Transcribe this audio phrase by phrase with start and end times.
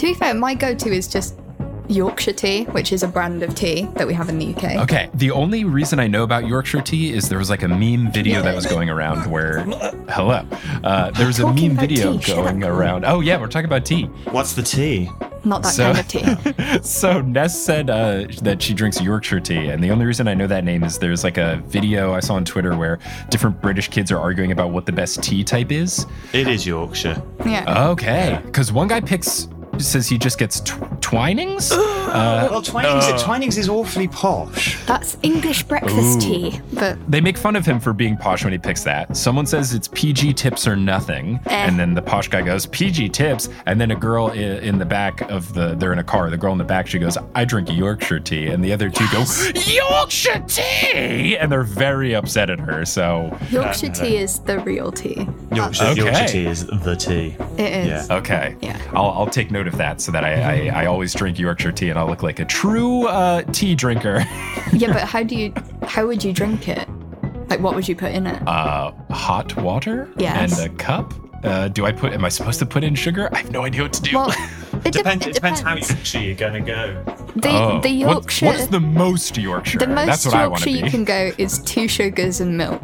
[0.00, 1.34] To be fair, my go-to is just
[1.86, 4.76] Yorkshire tea, which is a brand of tea that we have in the UK.
[4.84, 5.10] Okay.
[5.12, 8.40] The only reason I know about Yorkshire tea is there was like a meme video
[8.40, 9.58] that was going around where,
[10.08, 10.46] hello,
[10.84, 13.04] uh, there was a meme video tea, going around.
[13.04, 14.04] Oh yeah, we're talking about tea.
[14.30, 15.10] What's the tea?
[15.44, 16.80] Not that So- kind of tea.
[16.82, 20.46] So Ness said uh, that she drinks Yorkshire tea, and the only reason I know
[20.46, 22.98] that name is there's like a video I saw on Twitter where
[23.28, 26.06] different British kids are arguing about what the best tea type is.
[26.32, 27.22] It is Yorkshire.
[27.44, 27.88] Yeah.
[27.90, 29.46] Okay, because one guy picks
[29.82, 31.72] says he just gets tw- Twinings.
[32.10, 34.76] Uh, Well, Twinings, Twinings is awfully posh.
[34.84, 38.58] That's English breakfast tea, but they make fun of him for being posh when he
[38.58, 39.16] picks that.
[39.16, 41.54] Someone says it's PG tips or nothing, Eh.
[41.68, 44.84] and then the posh guy goes PG tips, and then a girl i- in the
[44.84, 46.30] back of the they're in a car.
[46.30, 49.06] The girl in the back she goes, I drink Yorkshire tea, and the other two
[49.12, 49.24] go
[49.54, 52.84] Yorkshire tea, and they're very upset at her.
[52.84, 55.28] So Yorkshire tea is the real tea.
[55.54, 56.02] Yorkshire, Okay.
[56.02, 57.36] Yorkshire tea is the tea.
[57.56, 58.08] It is.
[58.08, 58.16] Yeah.
[58.16, 58.76] okay, Yeah.
[58.94, 61.90] I'll, I'll take note of that so that I, I, I always drink Yorkshire tea,
[61.90, 64.24] and I'll look like a true uh, tea drinker.
[64.72, 65.52] Yeah, but how do you?
[65.82, 66.88] How would you drink it?
[67.48, 68.40] Like, what would you put in it?
[68.46, 70.60] uh, hot water Yes.
[70.60, 71.12] and a cup.
[71.42, 72.12] Uh, do I put?
[72.12, 73.28] Am I supposed to put in sugar?
[73.32, 74.14] I have no idea what to do.
[74.14, 74.30] well,
[74.84, 77.02] it, Depends, it it depends how Yorkshire you're going to go.
[77.34, 78.46] The, Oh, the what- Yorkshire.
[78.46, 79.78] what is the most Yorkshire?
[79.80, 82.80] the most That's what Yorkshire to you can go is two sugars and milk.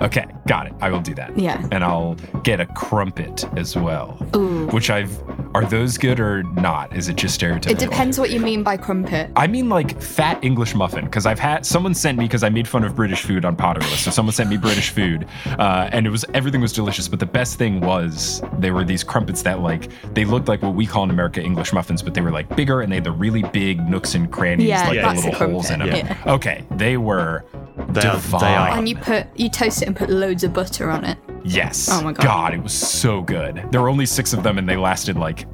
[0.00, 0.74] Okay, got it.
[0.80, 1.38] I will do that.
[1.38, 1.66] Yeah.
[1.72, 4.18] And I'll get a crumpet as well.
[4.36, 4.66] Ooh.
[4.68, 5.20] Which I've.
[5.54, 6.94] Are those good or not?
[6.94, 7.70] Is it just stereotypical?
[7.70, 9.30] It depends what you mean by crumpet.
[9.36, 12.68] I mean like fat English muffin because I've had someone sent me because I made
[12.68, 13.96] fun of British food on Potterless.
[14.04, 15.26] So someone sent me British food,
[15.58, 17.08] uh, and it was everything was delicious.
[17.08, 20.74] But the best thing was they were these crumpets that like they looked like what
[20.74, 23.12] we call in America English muffins, but they were like bigger and they had the
[23.12, 25.88] really big nooks and crannies, Yeah, like that's the a little holes in them.
[25.88, 26.18] yeah.
[26.26, 27.46] Okay, they were
[27.88, 28.40] They are, divine.
[28.42, 28.68] they are.
[28.76, 31.18] And you put you toast it and put loads of butter on it.
[31.44, 31.88] Yes.
[31.90, 32.54] Oh my God.
[32.54, 33.62] it was so good.
[33.70, 35.44] There were only six of them, and they lasted like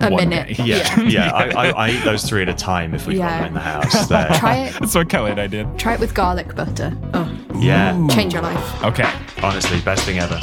[0.00, 0.56] A one minute.
[0.56, 0.64] day.
[0.64, 1.30] Yeah, yeah.
[1.34, 3.60] I, I, I eat those three at a time if we've got them in the
[3.60, 4.06] house.
[4.08, 4.74] They're- Try it.
[4.80, 5.78] That's what Kelly and I did.
[5.78, 6.96] Try it with garlic butter.
[7.14, 8.84] Oh, yeah, change your life.
[8.84, 9.10] Okay.
[9.42, 10.38] honestly, best thing ever.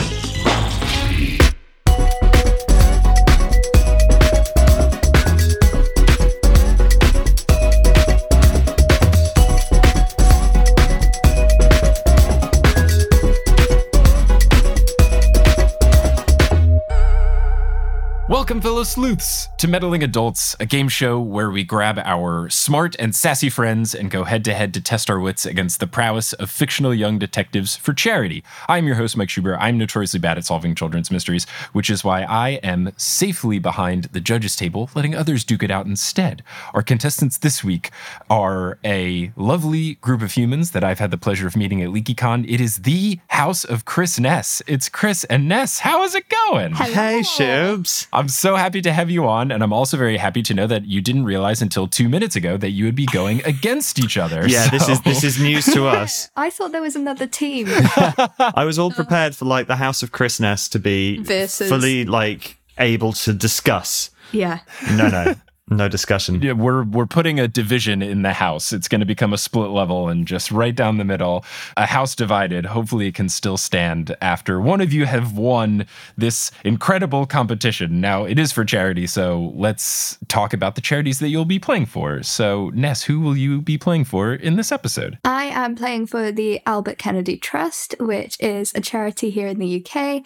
[18.45, 23.15] Welcome, fellow sleuths, to Meddling Adults, a game show where we grab our smart and
[23.15, 26.51] sassy friends and go head to head to test our wits against the prowess of
[26.51, 28.43] fictional young detectives for charity.
[28.69, 29.57] I'm your host, Mike Schubert.
[29.59, 34.21] I'm notoriously bad at solving children's mysteries, which is why I am safely behind the
[34.21, 36.43] judges' table, letting others duke it out instead.
[36.75, 37.89] Our contestants this week
[38.29, 42.45] are a lovely group of humans that I've had the pleasure of meeting at LeakyCon.
[42.47, 44.61] It is the house of Chris Ness.
[44.67, 45.79] It's Chris and Ness.
[45.79, 46.73] How is it going?
[46.73, 46.93] Hello.
[46.93, 48.05] Hey, Shubs.
[48.13, 50.85] I'm so happy to have you on, and I'm also very happy to know that
[50.85, 54.47] you didn't realize until two minutes ago that you would be going against each other.
[54.47, 56.29] Yeah, this is this is news to us.
[56.35, 57.67] I thought there was another team.
[57.69, 62.05] I was all prepared for like the House of Chris Ness to be Versus- fully
[62.05, 64.09] like able to discuss.
[64.31, 64.59] yeah.
[64.91, 65.35] No, no,
[65.69, 66.41] no discussion.
[66.41, 68.71] Yeah, we're we're putting a division in the house.
[68.71, 71.43] It's going to become a split level and just right down the middle,
[71.75, 72.67] a house divided.
[72.67, 77.99] Hopefully, it can still stand after one of you have won this incredible competition.
[77.99, 81.87] Now, it is for charity, so let's talk about the charities that you'll be playing
[81.87, 82.21] for.
[82.21, 85.17] So, Ness, who will you be playing for in this episode?
[85.25, 89.83] I am playing for the Albert Kennedy Trust, which is a charity here in the
[89.83, 90.23] UK.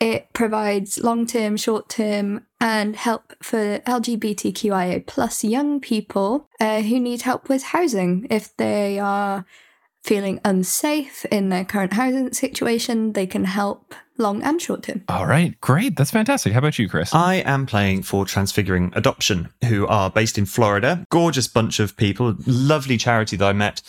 [0.00, 6.98] It provides long term, short term, and help for LGBTQIA plus young people uh, who
[6.98, 8.26] need help with housing.
[8.30, 9.44] If they are
[10.02, 15.04] feeling unsafe in their current housing situation, they can help long and short term.
[15.08, 15.96] All right, great.
[15.96, 16.54] That's fantastic.
[16.54, 17.14] How about you, Chris?
[17.14, 21.04] I am playing for Transfiguring Adoption, who are based in Florida.
[21.10, 23.82] Gorgeous bunch of people, lovely charity that I met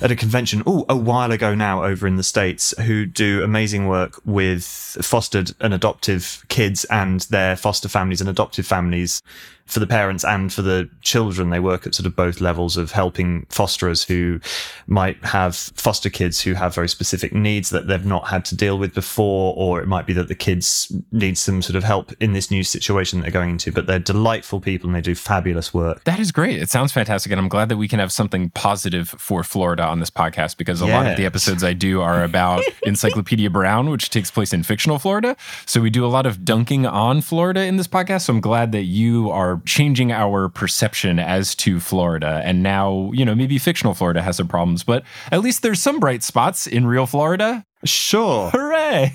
[0.00, 3.86] at a convention, oh, a while ago now over in the States, who do amazing
[3.86, 9.22] work with fostered and adoptive kids and their foster families and adoptive families
[9.70, 11.50] for the parents and for the children.
[11.50, 14.40] They work at sort of both levels of helping fosterers who
[14.86, 18.78] might have foster kids who have very specific needs that they've not had to deal
[18.78, 22.32] with before, or it might be that the kids need some sort of help in
[22.32, 23.70] this new situation that they're going into.
[23.70, 26.04] But they're delightful people and they do fabulous work.
[26.04, 26.60] That is great.
[26.60, 27.30] It sounds fantastic.
[27.30, 30.80] And I'm glad that we can have something positive for Florida on this podcast because
[30.80, 34.62] a lot of the episodes I do are about Encyclopedia Brown, which takes place in
[34.64, 35.36] fictional Florida.
[35.66, 38.22] So we do a lot of dunking on Florida in this podcast.
[38.22, 42.40] So I'm glad that you are changing our perception as to Florida.
[42.44, 46.00] And now, you know, maybe fictional Florida has some problems, but at least there's some
[46.00, 47.64] bright spots in real Florida.
[47.84, 48.50] Sure.
[48.50, 49.12] Hooray!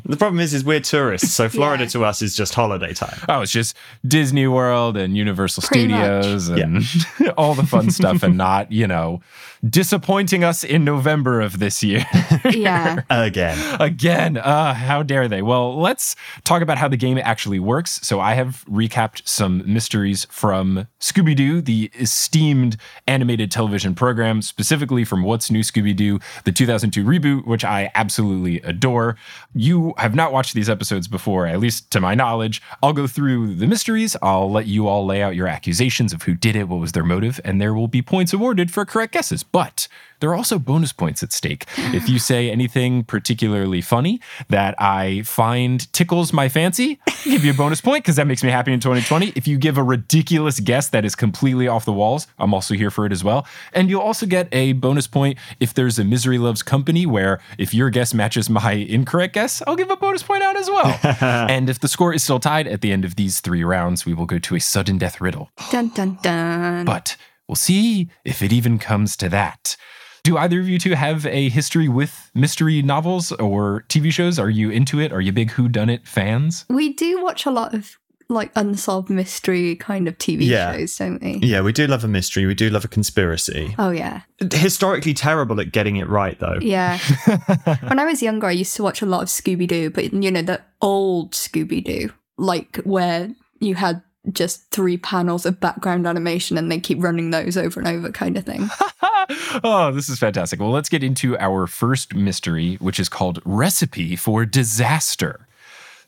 [0.04, 1.90] The problem is, is we're tourists, so Florida Yeah.
[1.90, 3.16] to us is just holiday time.
[3.28, 6.24] Oh, it's just Disney World and Universal Pretty much.
[6.24, 9.20] Studios and all the fun stuff and not, you know,
[9.68, 12.04] disappointing us in November of this year.
[12.50, 13.02] Yeah.
[13.10, 13.76] Again.
[13.80, 15.42] Again, uh, how dare they?
[15.42, 18.00] Well, let's talk about how the game actually works.
[18.02, 22.76] So, I have recapped some mysteries from Scooby Doo, the esteemed
[23.06, 28.60] animated television program, specifically from What's New Scooby Doo, the 2002 reboot, which I absolutely
[28.62, 29.16] adore.
[29.54, 32.62] You have not watched these episodes before, at least to my knowledge.
[32.82, 34.16] I'll go through the mysteries.
[34.22, 37.04] I'll let you all lay out your accusations of who did it, what was their
[37.04, 39.42] motive, and there will be points awarded for correct guesses.
[39.52, 39.88] But
[40.20, 41.64] there are also bonus points at stake.
[41.78, 47.52] If you say anything particularly funny that I find tickles my fancy, I'll give you
[47.52, 49.32] a bonus point because that makes me happy in 2020.
[49.34, 52.90] If you give a ridiculous guess that is completely off the walls, I'm also here
[52.90, 53.46] for it as well.
[53.72, 57.72] And you'll also get a bonus point if there's a Misery Loves Company where if
[57.72, 60.98] your guess matches my incorrect guess, I'll give a bonus point out as well.
[61.48, 64.12] and if the score is still tied at the end of these three rounds, we
[64.12, 65.50] will go to a sudden death riddle.
[65.70, 66.84] Dun dun dun.
[66.84, 67.16] But
[67.50, 69.76] we'll see if it even comes to that.
[70.22, 74.38] Do either of you two have a history with mystery novels or TV shows?
[74.38, 75.12] Are you into it?
[75.12, 76.64] Are you big Who Done It fans?
[76.68, 77.96] we do watch a lot of
[78.28, 80.72] like unsolved mystery kind of TV Yeah.
[80.76, 81.40] shows, don't we?
[81.42, 82.46] Yeah, we do love a mystery.
[82.46, 83.74] We do love a conspiracy.
[83.78, 84.20] Oh yeah.
[84.52, 86.58] Historically terrible at getting it right, though.
[86.60, 86.98] Yeah.
[87.88, 90.30] when I was younger, I used to watch a lot of Scooby Doo, but you
[90.30, 96.58] know, the old Scooby Doo, like where you had just three panels of background animation
[96.58, 98.68] and they keep running those over and over kind of thing.
[99.64, 100.60] oh, this is fantastic.
[100.60, 105.46] Well, let's get into our first mystery, which is called Recipe for Disaster.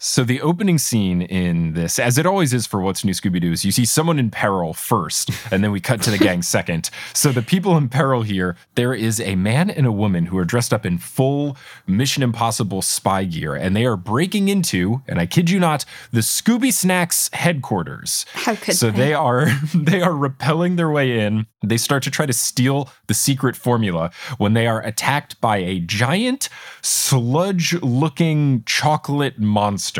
[0.05, 3.53] So, the opening scene in this, as it always is for What's New Scooby Doo,
[3.53, 6.91] is you see someone in peril first, and then we cut to the gang second.
[7.15, 10.45] So, the people in peril here, there is a man and a woman who are
[10.45, 11.57] dressed up in full
[11.87, 16.19] Mission Impossible spy gear, and they are breaking into, and I kid you not, the
[16.19, 18.27] Scooby Snacks headquarters.
[18.33, 18.97] How could So they?
[18.99, 21.47] they are they are repelling their way in.
[21.65, 25.79] They start to try to steal the secret formula when they are attacked by a
[25.79, 26.49] giant
[26.83, 29.92] sludge-looking chocolate monster.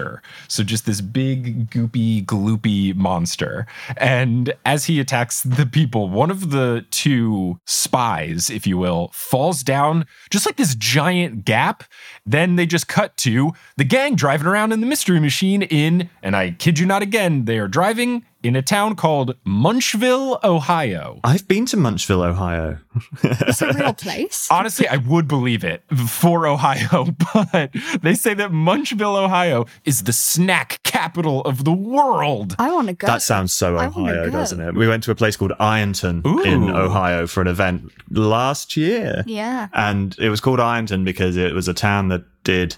[0.49, 3.67] So just this big goopy gloopy monster.
[3.97, 9.63] And as he attacks the people, one of the two spies, if you will, falls
[9.63, 11.85] down just like this giant gap.
[12.25, 16.37] Then they just cut to the gang driving around in the mystery machine in, and
[16.37, 21.21] I kid you not again, they are driving in a town called Munchville, Ohio.
[21.25, 22.79] I've been to Munchville, Ohio.
[23.23, 24.49] It's a real place.
[24.51, 27.71] Honestly, I would believe it for Ohio, but
[28.03, 32.57] they say that Munchville, Ohio is the snack capital of the world.
[32.59, 33.07] I want to go.
[33.07, 34.75] That sounds so Ohio, doesn't it?
[34.75, 39.25] We went to a place called Ironton in Ohio for an event last year.
[39.27, 39.69] Yeah.
[39.73, 42.77] And it was called Ironton because it was a town that did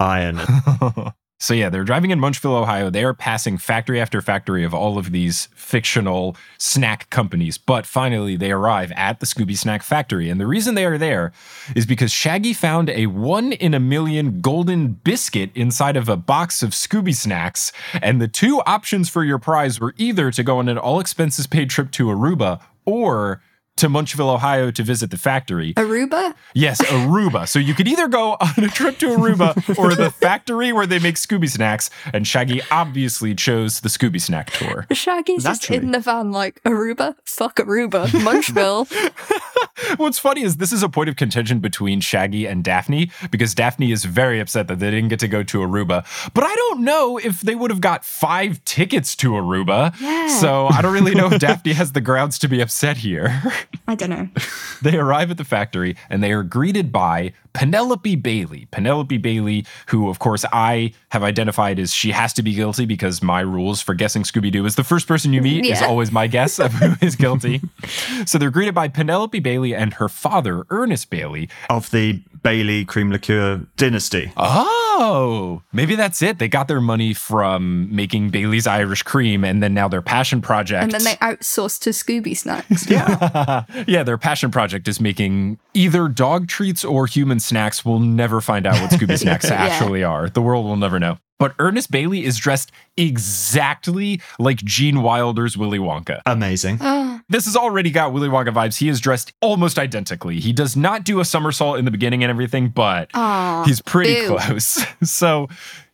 [0.00, 0.40] iron.
[1.38, 2.88] So yeah, they're driving in Munchville, Ohio.
[2.88, 8.36] They are passing factory after factory of all of these fictional snack companies, but finally
[8.36, 10.30] they arrive at the Scooby Snack Factory.
[10.30, 11.32] And the reason they are there
[11.74, 16.62] is because Shaggy found a one in a million golden biscuit inside of a box
[16.62, 17.70] of Scooby Snacks.
[18.00, 21.46] And the two options for your prize were either to go on an all expenses
[21.46, 23.42] paid trip to Aruba or
[23.76, 25.74] to Munchville, Ohio to visit the factory.
[25.74, 26.34] Aruba?
[26.54, 27.46] Yes, Aruba.
[27.46, 30.98] so you could either go on a trip to Aruba or the factory where they
[30.98, 31.90] make Scooby snacks.
[32.12, 34.86] And Shaggy obviously chose the Scooby snack tour.
[34.92, 35.84] Shaggy's just Naturally.
[35.86, 37.16] in the van like, Aruba?
[37.24, 38.06] Fuck Aruba.
[38.26, 38.86] Munchville.
[39.98, 43.92] What's funny is this is a point of contention between Shaggy and Daphne because Daphne
[43.92, 46.04] is very upset that they didn't get to go to Aruba.
[46.32, 49.98] But I don't know if they would have got five tickets to Aruba.
[50.00, 50.28] Yeah.
[50.38, 53.42] So I don't really know if Daphne has the grounds to be upset here.
[53.86, 54.28] I don't know.
[54.82, 58.68] They arrive at the factory and they are greeted by Penelope Bailey.
[58.70, 63.22] Penelope Bailey, who, of course, I have identified as she has to be guilty because
[63.22, 66.26] my rules for guessing Scooby Doo is the first person you meet is always my
[66.26, 67.62] guess of who is guilty.
[68.26, 71.48] so they're greeted by Penelope Bailey and her father, Ernest Bailey.
[71.70, 74.32] of the Bailey cream liqueur dynasty.
[74.36, 76.38] Oh, maybe that's it.
[76.38, 80.82] They got their money from making Bailey's Irish cream and then now their passion project.
[80.84, 82.86] And then they outsourced to Scooby Snacks.
[82.96, 83.64] Yeah.
[83.88, 87.84] yeah, their passion project is making either dog treats or human snacks.
[87.84, 89.54] We'll never find out what Scooby Snacks Yeah.
[89.56, 90.28] actually are.
[90.30, 91.18] The world will never know.
[91.38, 96.20] But Ernest Bailey is dressed exactly like Gene Wilder's Willy Wonka.
[96.24, 96.78] Amazing.
[96.80, 98.78] Oh, This has already got Willy Wonka vibes.
[98.78, 100.40] He is dressed almost identically.
[100.40, 104.12] He does not do a somersault in the beginning and everything, but Aw, he's pretty
[104.12, 104.28] ew.
[104.36, 104.84] close.
[105.04, 105.48] So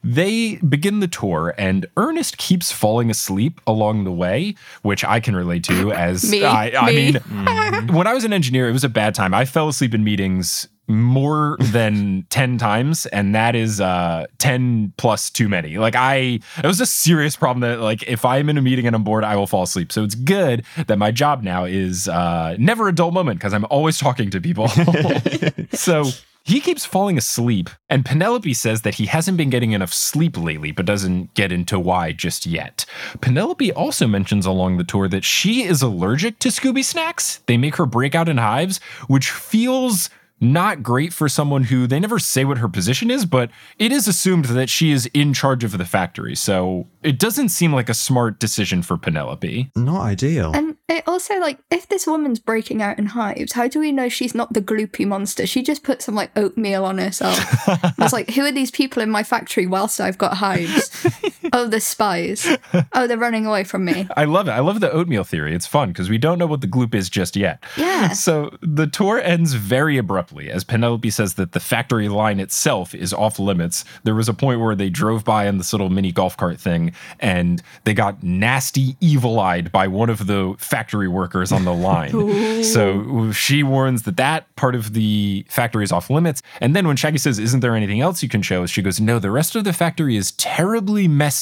[0.05, 5.37] they begin the tour, and Ernest keeps falling asleep along the way, which I can
[5.37, 7.13] relate to as Me, I, I me.
[7.13, 9.33] mean, when I was an engineer, it was a bad time.
[9.35, 15.31] I fell asleep in meetings more than 10 times and that is uh 10 plus
[15.31, 18.63] too many like i it was a serious problem that like if i'm in a
[18.63, 21.65] meeting and i'm bored i will fall asleep so it's good that my job now
[21.65, 24.69] is uh never a dull moment because i'm always talking to people
[25.73, 26.05] so
[26.45, 30.73] he keeps falling asleep, and Penelope says that he hasn't been getting enough sleep lately,
[30.73, 32.85] but doesn't get into why just yet.
[33.21, 37.39] Penelope also mentions along the tour that she is allergic to Scooby snacks.
[37.47, 40.11] They make her break out in hives, which feels
[40.43, 44.09] not great for someone who they never say what her position is, but it is
[44.09, 46.35] assumed that she is in charge of the factory.
[46.35, 49.71] So it doesn't seem like a smart decision for Penelope.
[49.77, 50.53] Not ideal.
[50.55, 54.09] And it also like if this woman's breaking out in hives, how do we know
[54.09, 55.47] she's not the gloopy monster?
[55.47, 57.39] She just put some like oatmeal on herself.
[57.69, 61.07] I was like, who are these people in my factory whilst I've got hives?
[61.63, 62.47] oh, the spies.
[62.95, 64.07] Oh, they're running away from me.
[64.17, 64.53] I love it.
[64.53, 65.55] I love the oatmeal theory.
[65.55, 67.63] It's fun because we don't know what the gloop is just yet.
[67.77, 68.13] Yeah.
[68.13, 73.13] So the tour ends very abruptly as Penelope says that the factory line itself is
[73.13, 73.85] off limits.
[74.05, 76.93] There was a point where they drove by in this little mini golf cart thing
[77.21, 82.65] and they got nasty, evil eyed by one of the factory workers on the line.
[82.65, 86.43] so she warns that that part of the factory is off limits.
[86.61, 88.71] And then when Shaggy says, Isn't there anything else you can show us?
[88.71, 91.42] She goes, No, the rest of the factory is terribly messy.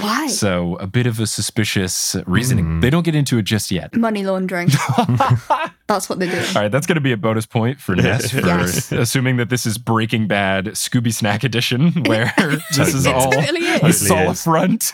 [0.00, 0.26] Why?
[0.28, 2.64] So a bit of a suspicious reasoning.
[2.64, 2.80] Hmm.
[2.80, 3.94] They don't get into it just yet.
[3.96, 4.68] Money laundering.
[5.88, 6.44] That's what they're doing.
[6.56, 8.90] All right, that's going to be a bonus point for Ness for Yes.
[8.90, 12.32] assuming that this is Breaking Bad Scooby Snack Edition, where
[12.76, 13.80] this is all totally is.
[13.82, 14.42] this Totally a is.
[14.42, 14.92] front.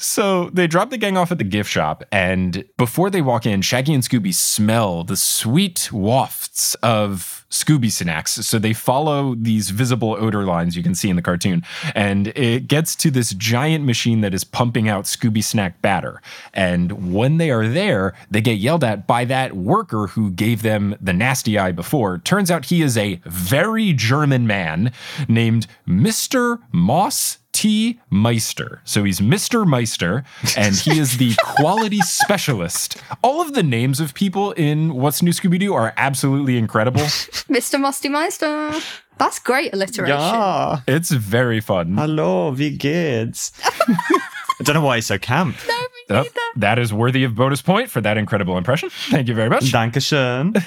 [0.00, 3.62] So they drop the gang off at the gift shop, and before they walk in,
[3.62, 8.32] Shaggy and Scooby smell the sweet wafts of Scooby snacks.
[8.32, 11.62] So they follow these visible odor lines you can see in the cartoon,
[11.94, 16.20] and it gets to this giant machine that is pumping out Scooby snack batter.
[16.52, 20.96] And when they are there, they get yelled at by that worker who gave them
[21.00, 22.18] the nasty eye before.
[22.18, 24.92] Turns out he is a very German man
[25.28, 26.58] named Mr.
[26.72, 27.98] Moss T.
[28.08, 28.80] Meister.
[28.84, 29.66] So he's Mr.
[29.66, 30.22] Meister,
[30.56, 32.98] and he is the quality specialist.
[33.20, 37.00] All of the names of people in What's New Scooby Doo are absolutely incredible.
[37.50, 37.80] Mr.
[37.80, 38.72] Musty Meister.
[39.18, 40.16] That's great alliteration.
[40.16, 40.82] Yeah.
[40.86, 41.96] It's very fun.
[41.96, 43.50] Hello, wie geht's?
[43.64, 45.56] I don't know why he's so camp.
[45.66, 46.24] No, me Oh,
[46.56, 48.90] that is worthy of bonus point for that incredible impression.
[49.10, 49.64] Thank you very much.
[49.64, 50.62] Dankeschön.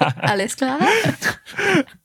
[0.22, 1.40] Alice Clark.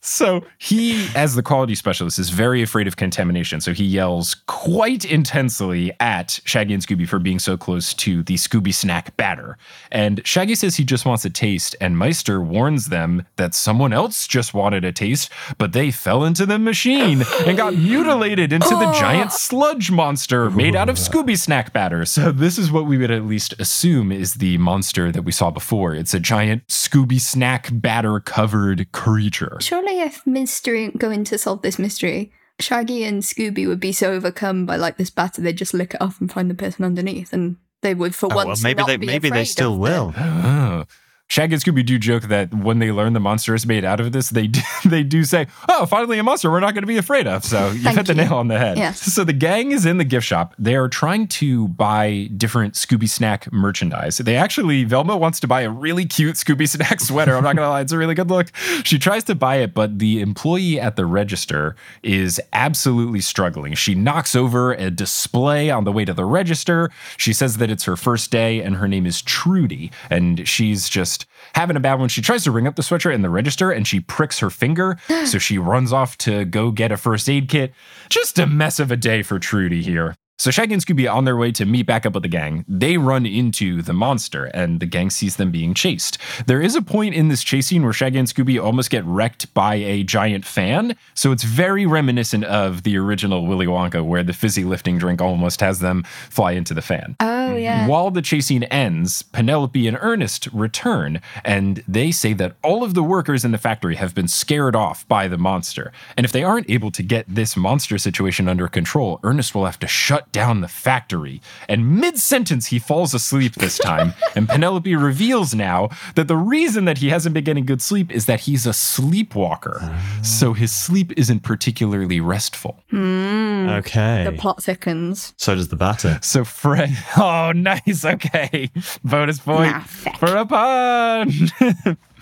[0.02, 3.62] So he, as the quality specialist, is very afraid of contamination.
[3.62, 8.36] So he yells quite intensely at Shaggy and Scooby for being so close to the
[8.36, 9.58] Scooby snack batter.
[9.92, 14.28] And Shaggy says he just wants a taste, and Meister warns them that someone else
[14.28, 18.90] just wanted a taste, but they fell into the machine and got mutilated into the
[18.90, 19.00] oh.
[19.00, 22.06] giant sludge monster made out of Scooby snack batter.
[22.06, 25.52] So this is what we would at least assume is the monster that we saw
[25.52, 25.94] before.
[25.96, 29.58] It's a giant Scooby snack batter covered creature.
[29.62, 34.66] Surely, if mystery going to solve this mystery, Shaggy and Scooby would be so overcome
[34.66, 37.58] by like this batter, they'd just lick it off and find the person underneath, and
[37.82, 40.14] they would for Oh, well, once maybe not they be maybe they still will.
[40.18, 40.86] Oh.
[41.30, 44.12] Shaggy and Scooby do joke that when they learn the monster is made out of
[44.12, 46.98] this, they do, they do say, "Oh, finally a monster we're not going to be
[46.98, 48.78] afraid of." So you hit the nail on the head.
[48.78, 49.02] Yes.
[49.02, 50.54] So the gang is in the gift shop.
[50.60, 54.20] They are trying to buy different Scooby Snack merchandise.
[54.20, 57.36] They actually Velma wants to buy a really cute Scooby Snack sweater.
[57.36, 58.56] I'm not going to lie, it's a really good look.
[58.84, 63.74] She tries to buy it, but the employee at the register is absolutely struggling.
[63.74, 66.92] She knocks over a display on the way to the register.
[67.18, 71.23] She says that it's her first day and her name is Trudy, and she's just
[71.56, 72.10] having a bad one.
[72.10, 74.98] She tries to ring up the sweatshirt in the register and she pricks her finger.
[75.26, 77.74] so she runs off to go get a first aid kit.
[78.10, 80.16] Just a mess of a day for Trudy here.
[80.44, 82.66] So Shaggy and Scooby on their way to meet back up with the gang.
[82.68, 86.18] They run into the monster and the gang sees them being chased.
[86.48, 89.54] There is a point in this chase scene where Shaggy and Scooby almost get wrecked
[89.54, 90.98] by a giant fan.
[91.14, 95.62] So it's very reminiscent of the original Willy Wonka where the fizzy lifting drink almost
[95.62, 97.16] has them fly into the fan.
[97.22, 97.80] Oh yeah.
[97.80, 97.88] Mm-hmm.
[97.88, 102.96] While the chase scene ends, Penelope and Ernest return, and they say that all of
[102.96, 105.94] the workers in the factory have been scared off by the monster.
[106.18, 109.80] And if they aren't able to get this monster situation under control, Ernest will have
[109.80, 111.42] to shut down the factory.
[111.70, 114.14] And mid sentence, he falls asleep this time.
[114.36, 118.26] and Penelope reveals now that the reason that he hasn't been getting good sleep is
[118.26, 119.78] that he's a sleepwalker.
[119.82, 120.20] Ah.
[120.22, 122.84] So his sleep isn't particularly restful.
[122.90, 123.70] Hmm.
[123.70, 124.26] Okay.
[124.26, 125.34] the plot thickens.
[125.38, 126.20] so does the batter.
[126.22, 128.70] So Fred, oh nice, okay,
[129.04, 129.80] bonus point Nah,
[130.18, 131.98] for a pun.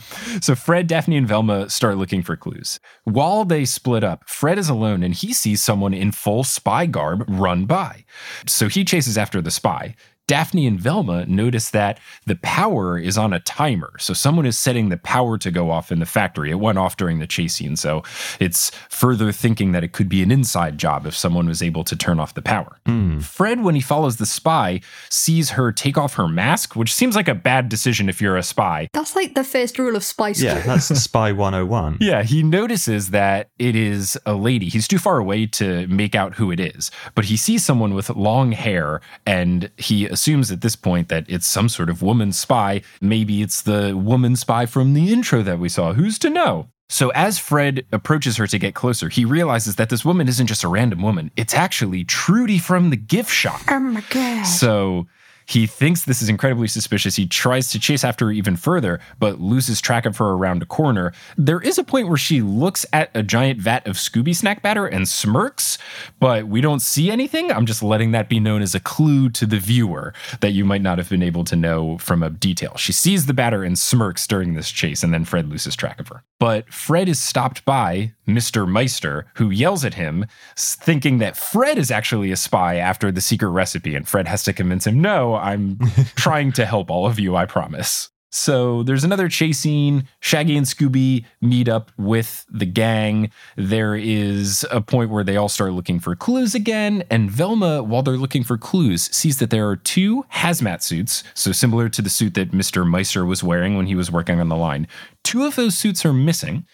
[0.42, 2.80] so Fred, Daphne, and Velma start looking for clues.
[3.04, 7.26] While they split up, Fred is alone and he sees someone in full spy garb
[7.28, 8.06] run by.
[8.46, 9.96] So he chases after the spy.
[10.32, 13.92] Daphne and Velma notice that the power is on a timer.
[14.00, 16.52] So someone is setting the power to go off in the factory.
[16.52, 17.76] It went off during the chase scene.
[17.76, 18.04] So
[18.40, 21.98] it's further thinking that it could be an inside job if someone was able to
[21.98, 22.78] turn off the power.
[22.86, 23.20] Hmm.
[23.20, 27.28] Fred, when he follows the spy, sees her take off her mask, which seems like
[27.28, 28.88] a bad decision if you're a spy.
[28.94, 30.48] That's like the first rule of spy school.
[30.48, 31.98] Yeah, that's Spy 101.
[32.00, 34.70] Yeah, he notices that it is a lady.
[34.70, 38.10] He's too far away to make out who it is, but he sees someone with
[38.12, 42.82] long hair and he assumes at this point that it's some sort of woman spy.
[43.02, 45.94] Maybe it's the woman spy from the intro that we saw.
[45.94, 46.68] Who's to know?
[46.90, 50.66] So, as Fred approaches her to get closer, he realizes that this woman isn't just
[50.66, 51.32] a random woman.
[51.38, 53.62] It's actually Trudy from the gift shop.
[53.70, 54.44] Oh my god.
[54.44, 55.08] So
[55.46, 57.16] he thinks this is incredibly suspicious.
[57.16, 60.66] He tries to chase after her even further, but loses track of her around a
[60.66, 61.14] corner.
[61.38, 64.86] There is a point where she looks at a giant vat of Scooby snack batter
[64.86, 65.78] and smirks,
[66.20, 67.52] but we don't see anything.
[67.52, 70.82] I'm just letting that be known as a clue to the viewer that you might
[70.82, 72.76] not have been able to know from a detail.
[72.78, 76.08] She sees the batter and smirks during this chase, and then Fred loses track of
[76.08, 76.24] her.
[76.40, 78.68] But Fred is stopped by Mr.
[78.68, 80.26] Meister, who yells at him,
[80.58, 83.96] thinking that Fred is actually a spy after the secret recipe.
[83.96, 85.80] And Fred has to convince him, no, I'm
[86.16, 88.10] trying to help all of you, I promise.
[88.34, 90.08] So there's another chase scene.
[90.22, 93.30] Shaggy and Scooby meet up with the gang.
[93.58, 97.04] There is a point where they all start looking for clues again.
[97.10, 101.26] And Velma, while they're looking for clues, sees that there are two hazmat suits.
[101.34, 102.90] So similar to the suit that Mr.
[102.90, 104.88] Meister was wearing when he was working on the line.
[105.26, 106.66] Two of those suits are missing.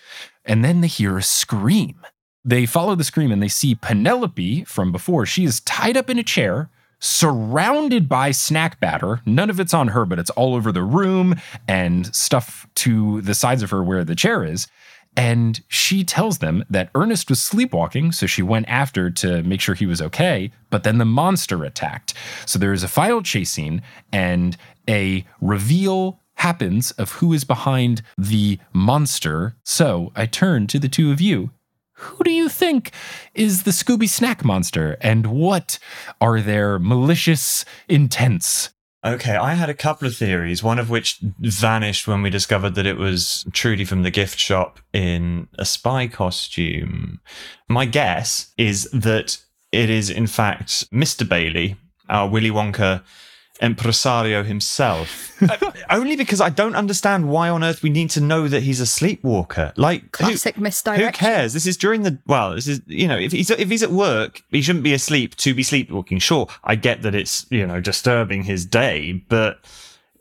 [0.45, 1.99] And then they hear a scream.
[2.45, 5.25] They follow the scream and they see Penelope from before.
[5.25, 9.21] She is tied up in a chair, surrounded by snack batter.
[9.25, 11.35] None of it's on her, but it's all over the room
[11.67, 14.67] and stuff to the sides of her where the chair is.
[15.15, 19.73] And she tells them that Ernest was sleepwalking, so she went after to make sure
[19.73, 20.51] he was okay.
[20.69, 22.13] But then the monster attacked.
[22.45, 24.55] So there is a final chase scene and
[24.87, 29.55] a reveal happens of who is behind the monster.
[29.63, 31.49] So I turn to the two of you.
[31.97, 32.91] Who do you think
[33.33, 35.79] is the Scooby Snack Monster, and what
[36.21, 38.69] are their malicious intents?
[39.03, 42.85] Okay, I had a couple of theories, one of which vanished when we discovered that
[42.85, 47.19] it was Trudy from the gift shop in a spy costume.
[47.67, 49.37] My guess is that
[49.71, 51.27] it is, in fact, Mr.
[51.27, 51.77] Bailey,
[52.09, 53.03] our Willy Wonka
[53.61, 55.31] impresario himself.
[55.89, 58.85] Only because I don't understand why on earth we need to know that he's a
[58.85, 59.73] sleepwalker.
[59.77, 61.05] Like, who- Classic misdirection.
[61.07, 61.53] who cares?
[61.53, 62.55] This is during the well.
[62.55, 65.53] This is you know if he's if he's at work, he shouldn't be asleep to
[65.53, 66.19] be sleepwalking.
[66.19, 69.59] Sure, I get that it's you know disturbing his day, but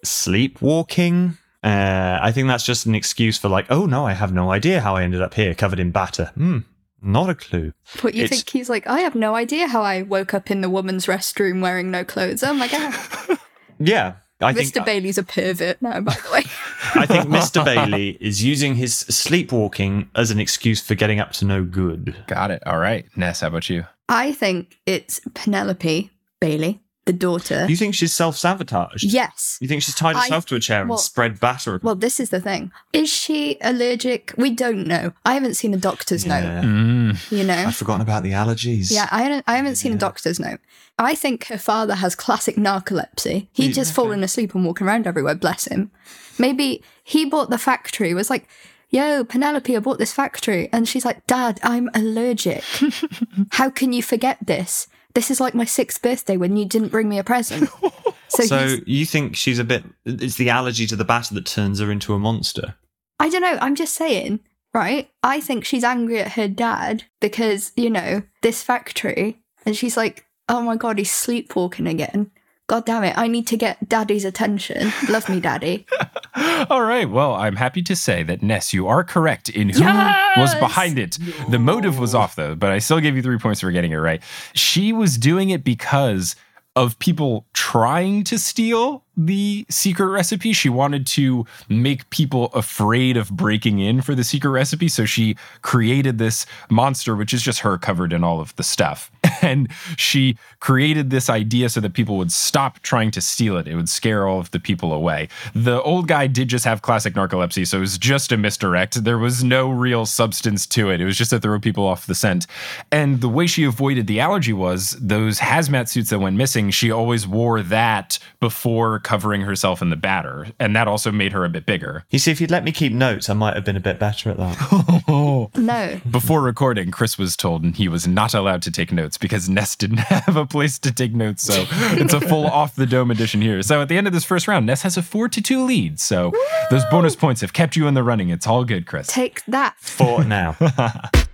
[0.05, 1.37] sleepwalking.
[1.65, 4.81] Uh, I think that's just an excuse for like, oh no, I have no idea
[4.81, 6.27] how I ended up here, covered in batter.
[6.37, 6.59] Hmm,
[7.07, 7.73] not a clue.
[8.03, 10.61] But you It's- think he's like, I have no idea how I woke up in
[10.61, 12.43] the woman's restroom wearing no clothes.
[12.43, 13.39] Oh my god.
[13.79, 14.83] Yeah, I think Mr.
[14.85, 16.43] Bailey's a pervert now, by the way.
[16.95, 17.63] I think Mr.
[17.63, 22.17] Bailey is using his sleepwalking as an excuse for getting up to no good.
[22.27, 22.63] Got it.
[22.67, 23.05] All right.
[23.17, 23.85] Ness, how about you?
[24.09, 27.67] I think it's Penelope Bailey, the daughter.
[27.69, 29.05] You think she's self sabotaged?
[29.05, 29.57] yes.
[29.61, 31.81] You think she's tied I- herself to a chair well- and spread batter?
[31.83, 32.71] Well, this is the thing.
[32.93, 34.35] Is she allergic?
[34.37, 35.13] We don't know.
[35.25, 37.55] I haven't seen a doctor's note, Mm, you know?
[37.55, 38.91] I've forgotten about the allergies.
[38.93, 40.61] Yeah, I haven't, I haven't seen a doctor's note.
[40.99, 43.47] I think her father has classic narcolepsy.
[43.53, 45.91] He'd just fallen asleep and walking around everywhere, bless him.
[46.39, 48.49] Maybe he bought the factory, was like,
[48.91, 50.69] yo, Penelope, I bought this factory.
[50.73, 52.65] And she's like, Dad, I'm allergic.
[53.53, 54.89] How can you forget this?
[55.17, 57.71] This is like my sixth birthday when you didn't bring me a present.
[58.29, 59.85] So, So you think she's a bit?
[60.05, 62.75] It's the allergy to the batter that turns her into a monster.
[63.21, 64.41] I don't know, I'm just saying,
[64.75, 65.09] right?
[65.23, 69.41] I think she's angry at her dad because, you know, this factory.
[69.65, 72.33] And she's like, oh my God, he's sleepwalking again.
[72.69, 74.93] God damn it, I need to get daddy's attention.
[75.09, 75.87] Love me, daddy.
[76.69, 77.09] All right.
[77.09, 80.37] Well, I'm happy to say that Ness, you are correct in who Yes!
[80.37, 81.17] was behind it.
[81.49, 83.97] The motive was off though, but I still gave you three points for getting it
[83.97, 84.21] right.
[84.55, 86.35] She was doing it because
[86.75, 90.53] of people trying to steal the secret recipe.
[90.53, 94.89] She wanted to make people afraid of breaking in for the secret recipe.
[94.89, 99.11] So she created this monster, which is just her covered in all of the stuff.
[99.47, 103.69] And she created this idea so that people would stop trying to steal it.
[103.69, 105.29] It would scare all of the people away.
[105.55, 109.05] The old guy did just have classic narcolepsy, so it was just a misdirect.
[109.05, 111.01] There was no real substance to it.
[111.01, 112.47] It was just to throw people off the scent.
[112.91, 116.91] And the way she avoided the allergy was those hazmat suits that went missing, she
[116.91, 120.49] always wore that before covering herself in the batter.
[120.59, 122.05] And that also made her a bit bigger.
[122.11, 124.31] You see, if you'd let me keep notes, I might have been a bit better
[124.31, 124.97] at that.
[125.57, 126.01] No.
[126.11, 129.99] Before recording, Chris was told he was not allowed to take notes because Ness didn't
[129.99, 131.43] have a place to take notes.
[131.43, 133.63] So it's a full off the dome edition here.
[133.63, 136.01] So at the end of this first round, Ness has a four to two lead.
[136.01, 136.33] So
[136.71, 138.31] those bonus points have kept you in the running.
[138.31, 139.09] It's all good, Chris.
[139.09, 139.75] Take that.
[139.79, 140.57] For now.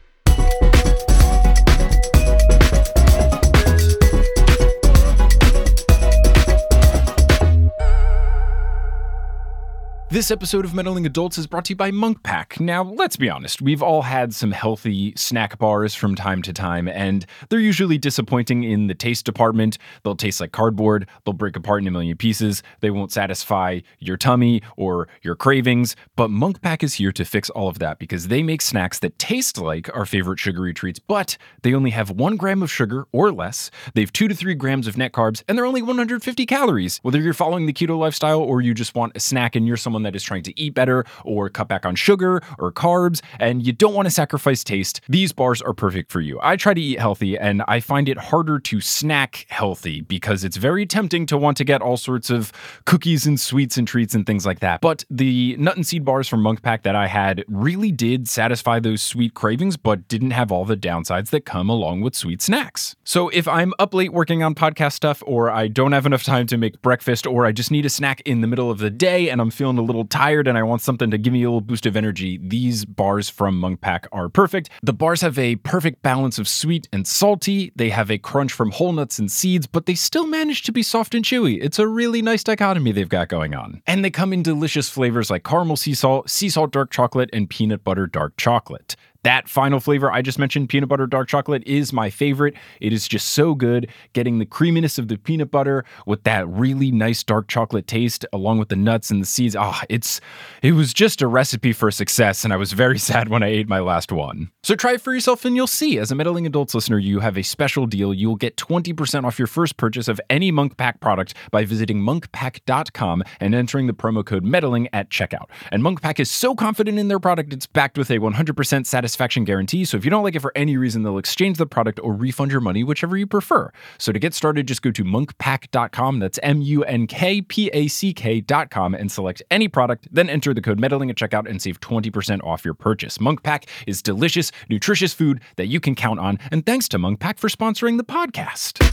[10.12, 12.60] This episode of Meddling Adults is brought to you by Munk Pack.
[12.60, 16.86] Now, let's be honest, we've all had some healthy snack bars from time to time,
[16.86, 19.78] and they're usually disappointing in the taste department.
[20.04, 24.18] They'll taste like cardboard, they'll break apart in a million pieces, they won't satisfy your
[24.18, 25.96] tummy or your cravings.
[26.14, 29.18] But Munk Pack is here to fix all of that because they make snacks that
[29.18, 33.32] taste like our favorite sugary treats, but they only have one gram of sugar or
[33.32, 33.70] less.
[33.94, 36.98] They have two to three grams of net carbs, and they're only 150 calories.
[37.00, 40.01] Whether you're following the keto lifestyle or you just want a snack and you're someone
[40.02, 43.72] that is trying to eat better or cut back on sugar or carbs and you
[43.72, 46.38] don't want to sacrifice taste, these bars are perfect for you.
[46.42, 50.56] I try to eat healthy and I find it harder to snack healthy because it's
[50.56, 52.52] very tempting to want to get all sorts of
[52.84, 54.80] cookies and sweets and treats and things like that.
[54.80, 58.80] But the nut and seed bars from Munk Pack that I had really did satisfy
[58.80, 62.96] those sweet cravings, but didn't have all the downsides that come along with sweet snacks.
[63.04, 66.46] So if I'm up late working on podcast stuff, or I don't have enough time
[66.46, 69.28] to make breakfast, or I just need a snack in the middle of the day
[69.28, 71.60] and I'm feeling a little tired and I want something to give me a little
[71.60, 74.70] boost of energy, these bars from Munk Pack are perfect.
[74.82, 77.72] The bars have a perfect balance of sweet and salty.
[77.76, 80.82] They have a crunch from whole nuts and seeds, but they still manage to be
[80.82, 81.58] soft and chewy.
[81.62, 83.82] It's a really nice dichotomy they've got going on.
[83.86, 87.48] And they come in delicious flavors like caramel sea salt, sea salt dark chocolate, and
[87.48, 88.96] peanut butter dark chocolate.
[89.24, 92.54] That final flavor I just mentioned, peanut butter dark chocolate, is my favorite.
[92.80, 96.90] It is just so good, getting the creaminess of the peanut butter with that really
[96.90, 99.54] nice dark chocolate taste, along with the nuts and the seeds.
[99.54, 100.20] Ah, it's
[100.60, 103.68] it was just a recipe for success, and I was very sad when I ate
[103.68, 104.50] my last one.
[104.64, 105.98] So try it for yourself, and you'll see.
[105.98, 108.12] As a meddling adults listener, you have a special deal.
[108.12, 113.22] You'll get 20% off your first purchase of any Munk Pack product by visiting munkpack.com
[113.38, 115.48] and entering the promo code meddling at checkout.
[115.70, 119.11] And Munk Pack is so confident in their product, it's backed with a 100% satisfaction
[119.16, 119.84] guarantee.
[119.84, 122.50] So if you don't like it for any reason, they'll exchange the product or refund
[122.50, 123.70] your money, whichever you prefer.
[123.98, 126.18] So to get started, just go to munkpack.com.
[126.18, 130.54] That's M U N K P A C K.com and select any product, then enter
[130.54, 133.20] the code meddling at checkout and save 20% off your purchase.
[133.20, 136.38] Munk Pack is delicious, nutritious food that you can count on.
[136.50, 138.92] And thanks to Munk Pack for sponsoring the podcast.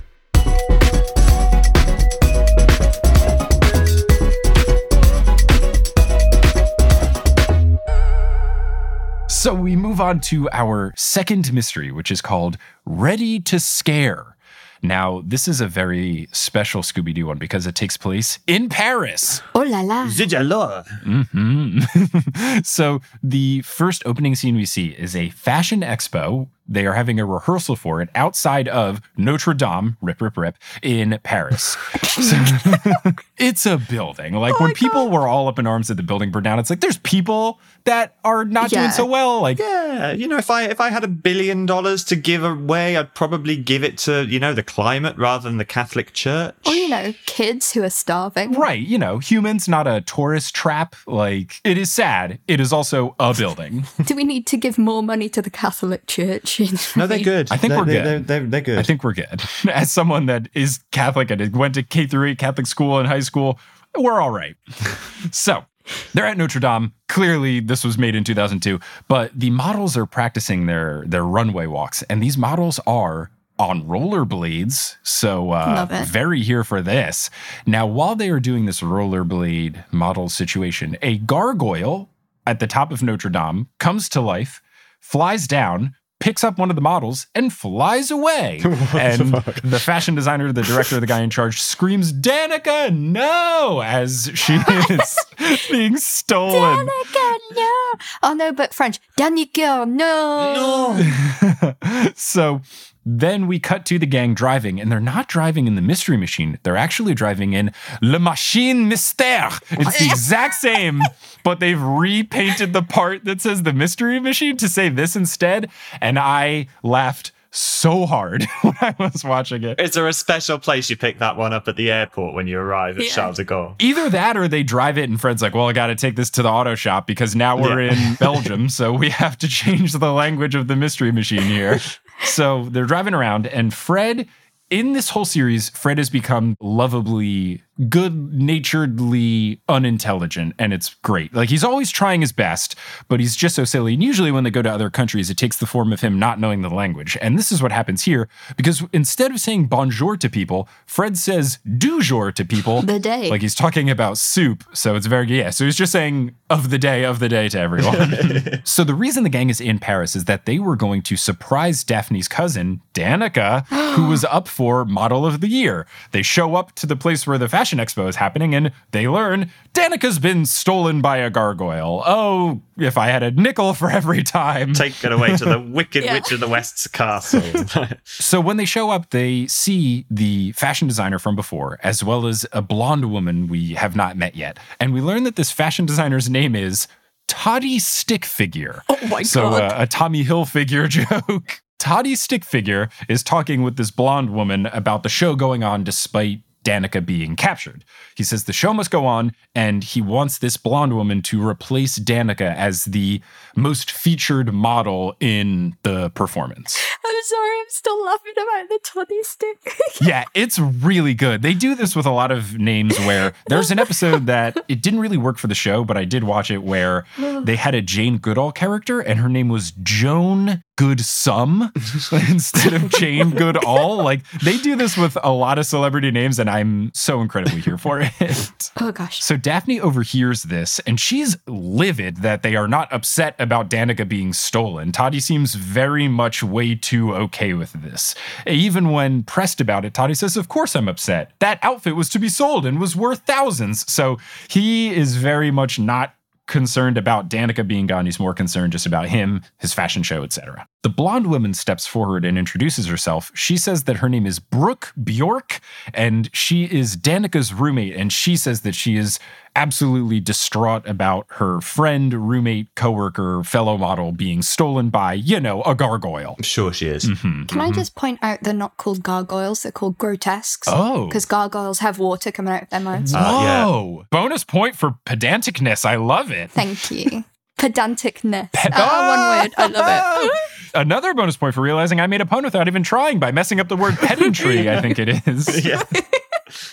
[9.40, 14.36] So we move on to our second mystery, which is called Ready to Scare.
[14.82, 19.42] Now, this is a very special Scooby Doo one because it takes place in Paris.
[19.56, 20.10] Oh la la.
[20.10, 20.86] Zid alors.
[21.06, 22.66] Mhm.
[22.66, 26.50] so, the first opening scene we see is a fashion expo.
[26.72, 31.20] They are having a rehearsal for it outside of Notre Dame, rip, rip, rip, in
[31.24, 31.76] Paris.
[32.04, 32.36] So-
[33.38, 34.34] it's a building.
[34.36, 36.70] Like Oh when people were all up in arms at the building burned down, it's
[36.70, 38.82] like there's people that are not Yeah.
[38.82, 39.42] doing so well.
[39.42, 42.98] Like, Yeah, you know, if I if I had a billion dollars to give away,
[42.98, 46.54] I'd probably give it to you know the climate rather than the Catholic Church.
[46.66, 48.52] Or, you know, kids who are starving.
[48.54, 50.96] right, you know, humans, not a tourist trap.
[51.08, 52.40] Like, it is sad.
[52.48, 53.86] It is also a building.
[54.06, 56.59] Do we need to give more money to the Catholic Church?
[56.96, 57.52] No, they're good.
[57.52, 58.28] I think They're- we're they're, good.
[58.28, 58.80] They're, they're, they're good.
[58.80, 59.42] I think we're good.
[59.72, 63.20] As someone that is Catholic and went to K through 8 Catholic school in high
[63.22, 63.60] school,
[63.98, 64.56] we're all right.
[65.32, 65.66] so
[66.14, 66.94] they're at Notre Dame.
[67.08, 72.04] Clearly, this was made in 2002, but the models are practicing their their runway walks,
[72.04, 74.96] and these models are on rollerblades.
[75.04, 77.30] So uh, very here for this.
[77.66, 82.10] Now, while they are doing this rollerblade model situation, a gargoyle
[82.48, 84.62] at the top of Notre Dame comes to life,
[85.00, 88.60] flies down, picks up one of the models, and flies away.
[88.94, 93.82] and the, fashion designer, the director, the guy in charge screams, Danica, no!
[93.84, 94.54] as she
[94.90, 96.88] is being stolen.
[96.88, 97.94] Danica, no.
[98.24, 99.00] Oh no, but French.
[99.18, 100.94] Danica, no.
[100.94, 102.12] no.
[102.16, 102.62] so
[103.06, 106.60] then we cut to the gang driving, and they're not driving in the mystery machine.
[106.64, 109.62] They're actually driving in Le Machine Mystère.
[109.72, 111.02] It's the exact same,
[111.44, 115.70] but they've repainted the part that says the mystery machine to say this instead.
[116.02, 119.80] And I laughed so hard when I was watching it.
[119.80, 122.60] Is there a special place you pick that one up at the airport when you
[122.60, 123.12] arrive at Yeah.
[123.12, 123.76] Charles de Gaulle?
[123.80, 126.30] Either that or they drive it, and Fred's like, Well, I got to take this
[126.32, 128.10] to the auto shop because now we're Yeah.
[128.10, 128.70] in Belgium.
[128.70, 131.80] So we have to change the language of the mystery machine here.
[132.24, 134.28] so they're driving around, and Fred.
[134.72, 141.34] In this whole series, Fred has become lovably good naturedly unintelligent and it's great.
[141.34, 142.76] Like he's always trying his best,
[143.08, 143.94] but he's just so silly.
[143.94, 146.40] And usually when they go to other countries, it takes the form of him not
[146.40, 147.18] knowing the language.
[147.22, 151.60] And this is what happens here because instead of saying bonjour to people, Fred says
[151.78, 152.82] du jour to people.
[152.82, 153.30] The day.
[153.30, 154.64] Like he's talking about soup.
[154.74, 155.52] So it's very, yeah.
[155.52, 158.62] So he's just saying of the day, of the day to everyone.
[158.66, 161.84] so the reason the gang is in Paris is that they were going to surprise
[161.84, 163.66] Daphne's cousin, Danica,
[163.96, 165.86] who was up for model of the year.
[166.12, 169.52] They show up to the place where the fashion expo is happening and they learn
[169.74, 172.02] Danica's been stolen by a gargoyle.
[172.06, 174.74] Oh, if I had a nickel for every time.
[174.74, 176.14] Take it away to the Wicked Yeah.
[176.16, 177.42] Witch of the West's castle.
[178.06, 182.46] So when they show up, they see the fashion designer from before, as well as
[182.52, 184.58] a blonde woman we have not met yet.
[184.80, 186.88] And we learn that this fashion designer's name is
[187.28, 188.82] Toddy Stickfigure.
[188.90, 189.62] Oh my so God.
[189.62, 190.90] uh, a Tommy Hilfiger
[191.30, 191.62] joke.
[191.78, 196.42] Toddy Stick Figure is talking with this blonde woman about the show going on despite
[196.70, 197.84] Danica being captured.
[198.16, 201.98] He says the show must go on, and he wants this blonde woman to replace
[201.98, 203.22] Danica as the
[203.56, 206.80] most featured model in the performance.
[207.04, 209.58] I'm sorry, I'm still laughing about the toddy stick.
[210.02, 211.42] yeah, it's really good.
[211.42, 215.00] They do this with a lot of names where there's an episode that it didn't
[215.00, 218.20] really work for the show, but I did watch it where they had a Jane
[218.20, 221.76] Goodall character and her name was Joan Goodsum
[222.30, 223.98] instead of Jane Good All.
[223.98, 227.78] Like they do this with a lot of celebrity names, and I'm so incredibly here
[227.78, 228.72] for it.
[228.80, 229.22] oh gosh.
[229.22, 234.32] So Daphne overhears this and she's livid that they are not upset about Danica being
[234.32, 234.94] stolen.
[234.94, 238.16] Toddy seems very much way too okay with this.
[238.48, 241.34] Even when pressed about it, Toddy says, Of course I'm upset.
[241.40, 243.92] That outfit was to be sold and was worth thousands.
[243.92, 246.14] So he is very much not
[246.50, 248.06] concerned about Danica being gone.
[248.06, 250.68] He's more concerned just about him, his fashion show, etc.
[250.84, 253.32] The blonde woman steps forward and introduces herself.
[253.34, 255.62] She says that her name is Brooke Bjork
[255.94, 257.96] and she is Danica's roommate.
[257.96, 259.20] And she says that she is
[259.60, 265.76] absolutely distraught about her friend, roommate, coworker, fellow model being stolen by, you know, a
[265.76, 266.36] gargoyle.
[266.38, 267.04] I'm sure she is.
[267.04, 267.62] Mhm, Can mhm.
[267.62, 270.68] I just point out they're not called gargoyles, they're called grotesques.
[270.68, 271.08] Oh.
[271.08, 273.14] Because gargoyles have water coming out of their mouths.
[273.14, 273.66] Uh, yeah.
[273.66, 274.06] Whoa.
[274.10, 275.84] Bonus point for pedanticness.
[275.84, 276.52] I love it.
[276.52, 277.26] Thank you.
[277.60, 278.50] Pedanticness.
[278.72, 279.54] Ah, one word.
[279.58, 280.32] I love it.
[280.74, 283.68] Another bonus point for realizing I made a pun without even trying by messing up
[283.68, 285.66] the word pedantry, I think it is.
[285.70, 285.84] Yeah.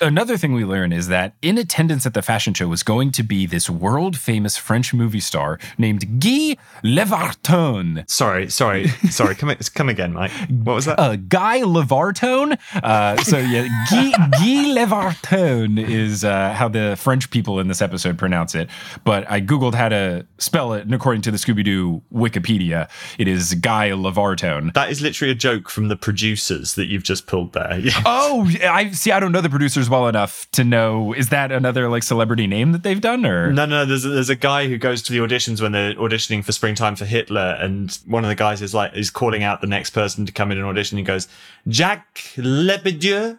[0.01, 3.23] Another thing we learn is that in attendance at the fashion show was going to
[3.23, 8.09] be this world famous French movie star named Guy Levartone.
[8.09, 9.35] Sorry, sorry, sorry.
[9.35, 10.31] Come, come again, Mike.
[10.49, 10.99] What was that?
[11.01, 12.59] Uh, Guy Levartone.
[12.75, 18.19] Uh, so yeah, Guy, Guy Levartone is uh, how the French people in this episode
[18.19, 18.69] pronounce it.
[19.05, 23.29] But I googled how to spell it, and according to the Scooby Doo Wikipedia, it
[23.29, 24.75] is Guy Levartone.
[24.75, 27.79] that is literally a joke from the producers that you've just pulled there.
[27.79, 27.93] Yeah.
[28.19, 29.11] Oh, I see.
[29.13, 31.13] I don't know the producers well enough to know.
[31.13, 34.31] Is that another like celebrity name that they've done, or No, no, there's a, there's
[34.31, 37.99] a guy who goes to the auditions when they're auditioning for Springtime for Hitler, and
[38.07, 40.59] one of the guys is like is calling out the next person to come in
[40.59, 40.99] and audition.
[40.99, 41.29] He goes,
[41.69, 43.39] Jacques Lepedieu,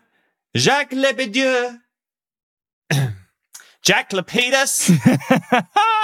[0.55, 1.79] Jacques Lepedieu,
[3.81, 4.91] Jack Lapidus.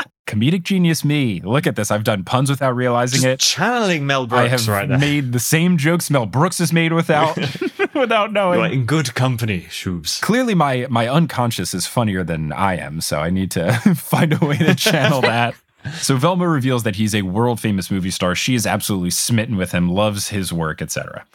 [0.34, 1.42] comedic genius me?
[1.42, 1.92] Look at this.
[1.92, 3.40] I've done puns without realizing Just it.
[3.40, 4.98] channeling Mel I Brooks have right there.
[4.98, 7.38] made the same jokes Mel Brooks has made without
[7.94, 8.60] without knowing.
[8.60, 10.22] You're in good company, Shoobs.
[10.22, 14.46] Clearly, my my unconscious is funnier than I am, so I need to find a
[14.46, 15.56] way to channel that.
[15.96, 18.36] So Velma reveals that he's a world famous movie star.
[18.36, 21.26] She is absolutely smitten with him, loves his work, etc.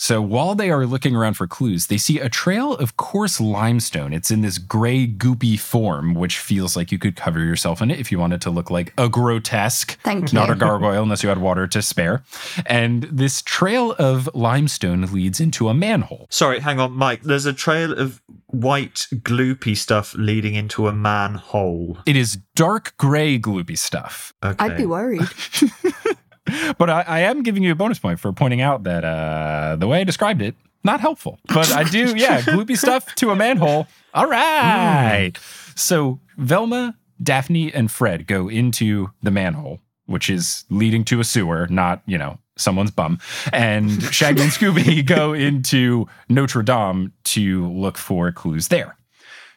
[0.00, 4.14] So while they are looking around for clues, they see a trail of coarse limestone.
[4.14, 8.00] It's in this gray, goopy form, which feels like you could cover yourself in it
[8.00, 10.38] if you wanted to look like a grotesque, Thank you.
[10.38, 12.22] not a gargoyle, unless you had water to spare.
[12.64, 16.28] And this trail of limestone leads into a manhole.
[16.30, 17.20] Sorry, hang on, Mike.
[17.20, 21.98] There's a trail of white gloopy stuff leading into a manhole.
[22.06, 24.32] It is dark gray, gloopy stuff.
[24.42, 24.64] Okay.
[24.64, 25.20] I'd be worried.
[26.78, 29.86] But I, I am giving you a bonus point for pointing out that uh, the
[29.86, 31.38] way I described it, not helpful.
[31.48, 33.86] But I do, yeah, gloopy stuff to a manhole.
[34.14, 35.32] All right.
[35.74, 41.66] So Velma, Daphne, and Fred go into the manhole, which is leading to a sewer,
[41.68, 43.18] not, you know, someone's bum.
[43.52, 48.96] And Shaggy and Scooby go into Notre Dame to look for clues there.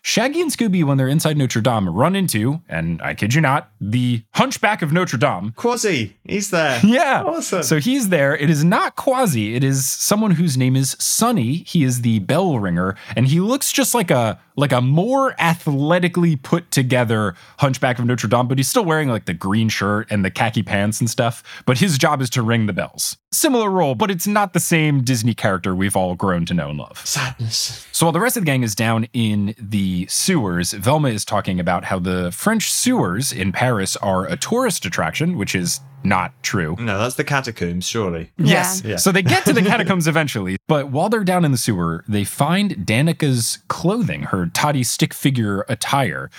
[0.05, 3.69] Shaggy and Scooby, when they're inside Notre Dame, run into, and I kid you not,
[3.79, 6.81] the Hunchback of Notre Dame, Quasi, he's there.
[6.83, 7.23] yeah.
[7.25, 7.63] Awesome.
[7.63, 8.35] So he's there.
[8.35, 9.55] It is not Quasi.
[9.55, 11.63] It is someone whose name is Sonny.
[11.65, 16.35] He is the bell ringer, and he looks just like a like a more athletically
[16.35, 20.25] put together Hunchback of Notre Dame, but he's still wearing like the green shirt and
[20.25, 21.43] the khaki pants and stuff.
[21.65, 23.15] But his job is to ring the bells.
[23.33, 26.79] Similar role, but it's not the same Disney character we've all grown to know and
[26.79, 27.01] love.
[27.05, 27.85] Sadness.
[27.91, 31.59] So while the rest of the gang is down in the sewers, Velma is talking
[31.59, 36.75] about how the French sewers in Paris are a tourist attraction, which is not true.
[36.79, 38.31] No, that's the catacombs, surely.
[38.37, 38.81] Yes.
[38.85, 38.97] Yeah.
[38.97, 42.23] So they get to the catacombs eventually, but while they're down in the sewer, they
[42.23, 46.29] find Danica's clothing, her toddy stick figure attire.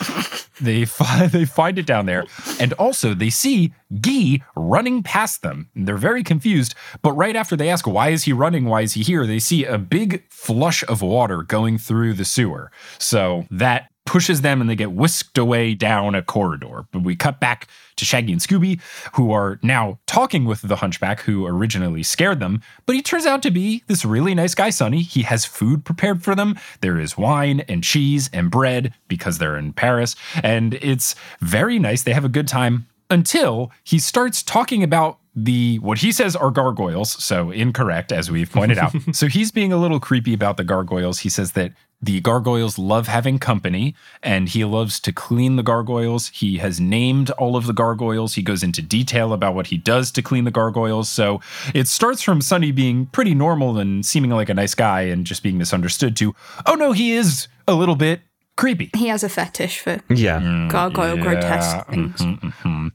[0.61, 2.25] they find they find it down there,
[2.61, 5.69] and also they see Guy running past them.
[5.75, 9.03] They're very confused, but right after they ask why is he running, why is he
[9.03, 12.71] here, they see a big flush of water going through the sewer.
[12.99, 16.85] So that pushes them and they get whisked away down a corridor.
[16.93, 18.81] But we cut back to Shaggy and Scooby,
[19.15, 22.61] who are now talking with the hunchback who originally scared them.
[22.87, 25.03] But he turns out to be this really nice guy, Sonny.
[25.03, 26.59] He has food prepared for them.
[26.81, 30.17] There is wine and cheese and bread because they're in Paris.
[30.43, 32.03] And it's very nice.
[32.03, 36.51] They have a good time until he starts talking about the what he says are
[36.51, 38.95] gargoyles so incorrect as we've pointed out.
[39.13, 41.21] So he's being a little creepy about the gargoyles.
[41.21, 46.29] He says that the gargoyles love having company and he loves to clean the gargoyles.
[46.29, 48.35] He has named all of the gargoyles.
[48.35, 51.09] He goes into detail about what he does to clean the gargoyles.
[51.09, 51.41] So
[51.75, 55.43] it starts from sunny being pretty normal and seeming like a nice guy and just
[55.43, 56.35] being misunderstood to
[56.67, 58.21] oh no he is a little bit
[58.57, 60.69] creepy He has a fetish for Yeah.
[60.71, 62.21] gargoyle Yeah, grotesque things.
[62.21, 62.91] mhm, mhm.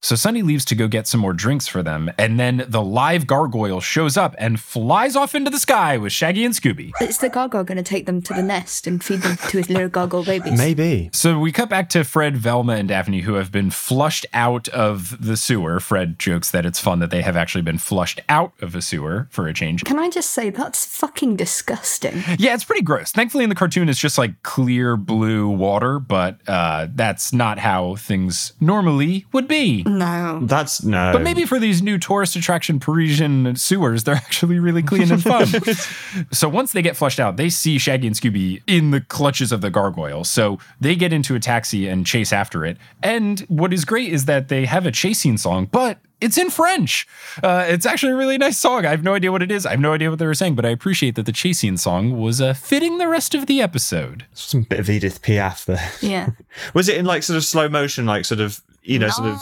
[0.00, 3.26] So Sunny leaves to go get some more drinks for them, and then the live
[3.26, 6.92] gargoyle shows up and flies off into the sky with Shaggy and Scooby.
[7.00, 9.68] Is the gargoyle going to take them to the nest and feed them to his
[9.68, 10.56] little gargoyle babies?
[10.56, 11.10] Maybe.
[11.12, 15.16] So we cut back to Fred, Velma, and Daphne, who have been flushed out of
[15.24, 15.80] the sewer.
[15.80, 19.26] Fred jokes that it's fun that they have actually been flushed out of a sewer
[19.30, 19.84] for a change.
[19.84, 22.22] Can I just say that's fucking disgusting?
[22.38, 23.10] Yeah, it's pretty gross.
[23.12, 27.96] Thankfully, in the cartoon, it's just like clear blue water, but uh, that's not how
[27.96, 29.82] things normally would be.
[29.84, 30.40] No.
[30.42, 31.12] That's no.
[31.12, 35.46] But maybe for these new tourist attraction Parisian sewers, they're actually really clean and fun.
[36.32, 39.60] so once they get flushed out, they see Shaggy and Scooby in the clutches of
[39.60, 40.24] the gargoyle.
[40.24, 42.76] So they get into a taxi and chase after it.
[43.02, 47.06] And what is great is that they have a chasing song, but it's in French.
[47.42, 48.86] Uh, it's actually a really nice song.
[48.86, 49.66] I have no idea what it is.
[49.66, 52.18] I have no idea what they were saying, but I appreciate that the chasing song
[52.20, 54.26] was uh, fitting the rest of the episode.
[54.34, 55.90] some bit of Edith Piaf there.
[56.00, 56.30] Yeah.
[56.74, 59.38] Was it in like sort of slow motion, like sort of you know, sort of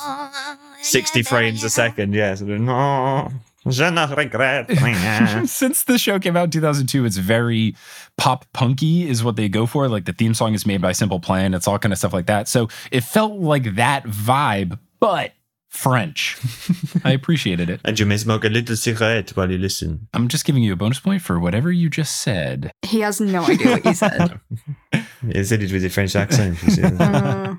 [0.83, 2.13] sixty frames a second?
[2.15, 2.61] Yeah, sort of.
[2.61, 3.31] No,
[3.69, 7.75] je ne regrette rien." Since the show came out in 2002, it's very
[8.17, 9.89] pop punky, is what they go for.
[9.89, 12.27] Like the theme song is made by Simple Plan, it's all kind of stuff like
[12.27, 12.49] that.
[12.49, 15.33] So it felt like that vibe, but
[15.79, 16.37] French.
[17.05, 17.81] I appreciated it.
[17.85, 20.09] and you may smoke a little cigarette while you listen.
[20.13, 22.73] I'm just giving you a bonus point for whatever you just said.
[22.83, 24.41] He has no idea what you said.
[25.33, 26.59] He said it with a French accent.
[26.99, 27.57] Uh,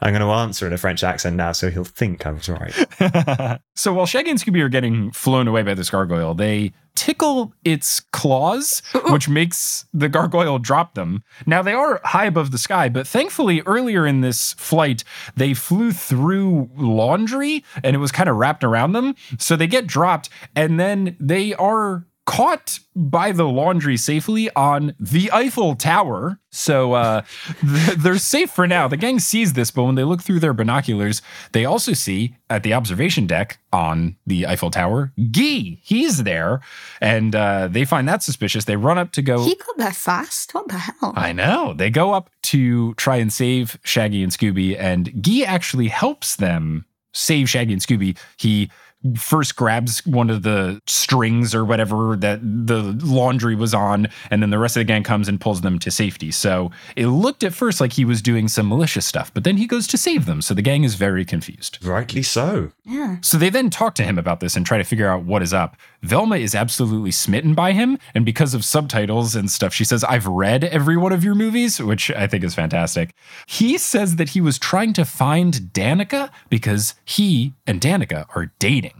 [0.00, 3.60] I'm going to answer in a French accent now, so he'll think I was right.
[3.74, 8.00] so while Shaggy and Scooby are getting flown away by this gargoyle, they tickle its
[8.00, 11.22] claws, which makes the gargoyle drop them.
[11.46, 15.04] Now they are high above the sky, but thankfully earlier in this flight,
[15.36, 19.14] they flew through laundry and it was kind of wrapped around them.
[19.38, 25.30] So they get dropped and then they are caught by the laundry safely on the
[25.32, 26.38] Eiffel Tower.
[26.50, 27.22] So uh,
[27.96, 28.86] they're safe for now.
[28.86, 32.62] The gang sees this, but when they look through their binoculars, they also see at
[32.62, 35.78] the observation deck on the Eiffel Tower, Guy.
[35.82, 36.60] He's there,
[37.00, 38.66] and uh, they find that suspicious.
[38.66, 39.44] They run up to go.
[39.44, 40.54] he got there fast.
[40.54, 41.12] What the hell?
[41.16, 41.74] I know.
[41.74, 46.84] They go up to try and save Shaggy and Scooby, and Guy actually helps them
[47.12, 48.18] save Shaggy and Scooby.
[48.36, 48.70] He
[49.16, 54.50] first grabs one of the strings or whatever that the laundry was on, and then
[54.50, 56.30] the rest of the gang comes and pulls them to safety.
[56.30, 59.66] So it looked at first like he was doing some malicious stuff, but then he
[59.66, 60.42] goes to save them.
[60.42, 61.84] So the gang is very confused.
[61.84, 62.72] Rightly so.
[62.84, 63.16] yeah.
[63.22, 65.52] So they then talk to him about this and try to figure out what is
[65.52, 65.76] up.
[66.02, 67.98] Velma is absolutely smitten by him.
[68.14, 71.80] And because of subtitles and stuff, she says, I've read every one of your movies,
[71.80, 73.14] which I think is fantastic.
[73.46, 78.91] He says that he was trying to find Danica because he and Danica are dating.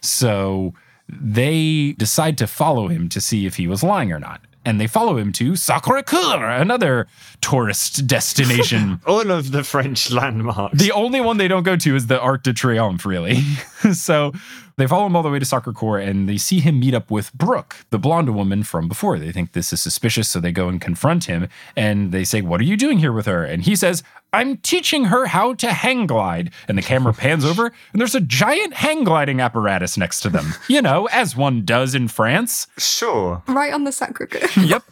[0.00, 0.74] So
[1.08, 4.40] they decide to follow him to see if he was lying or not.
[4.64, 7.06] And they follow him to Sacre Coeur, another
[7.40, 9.00] tourist destination.
[9.06, 10.78] All of the French landmarks.
[10.78, 13.40] The only one they don't go to is the Arc de Triomphe, really.
[13.94, 14.32] so
[14.78, 17.10] they follow him all the way to Sacre Coeur and they see him meet up
[17.10, 19.18] with Brooke, the blonde woman from before.
[19.18, 22.60] They think this is suspicious, so they go and confront him and they say, What
[22.60, 23.44] are you doing here with her?
[23.44, 26.52] And he says, I'm teaching her how to hang glide.
[26.68, 30.54] And the camera pans over and there's a giant hang gliding apparatus next to them.
[30.68, 32.66] You know, as one does in France.
[32.76, 33.42] sure.
[33.46, 34.48] Right on the Sacre Coeur.
[34.64, 34.82] Yep.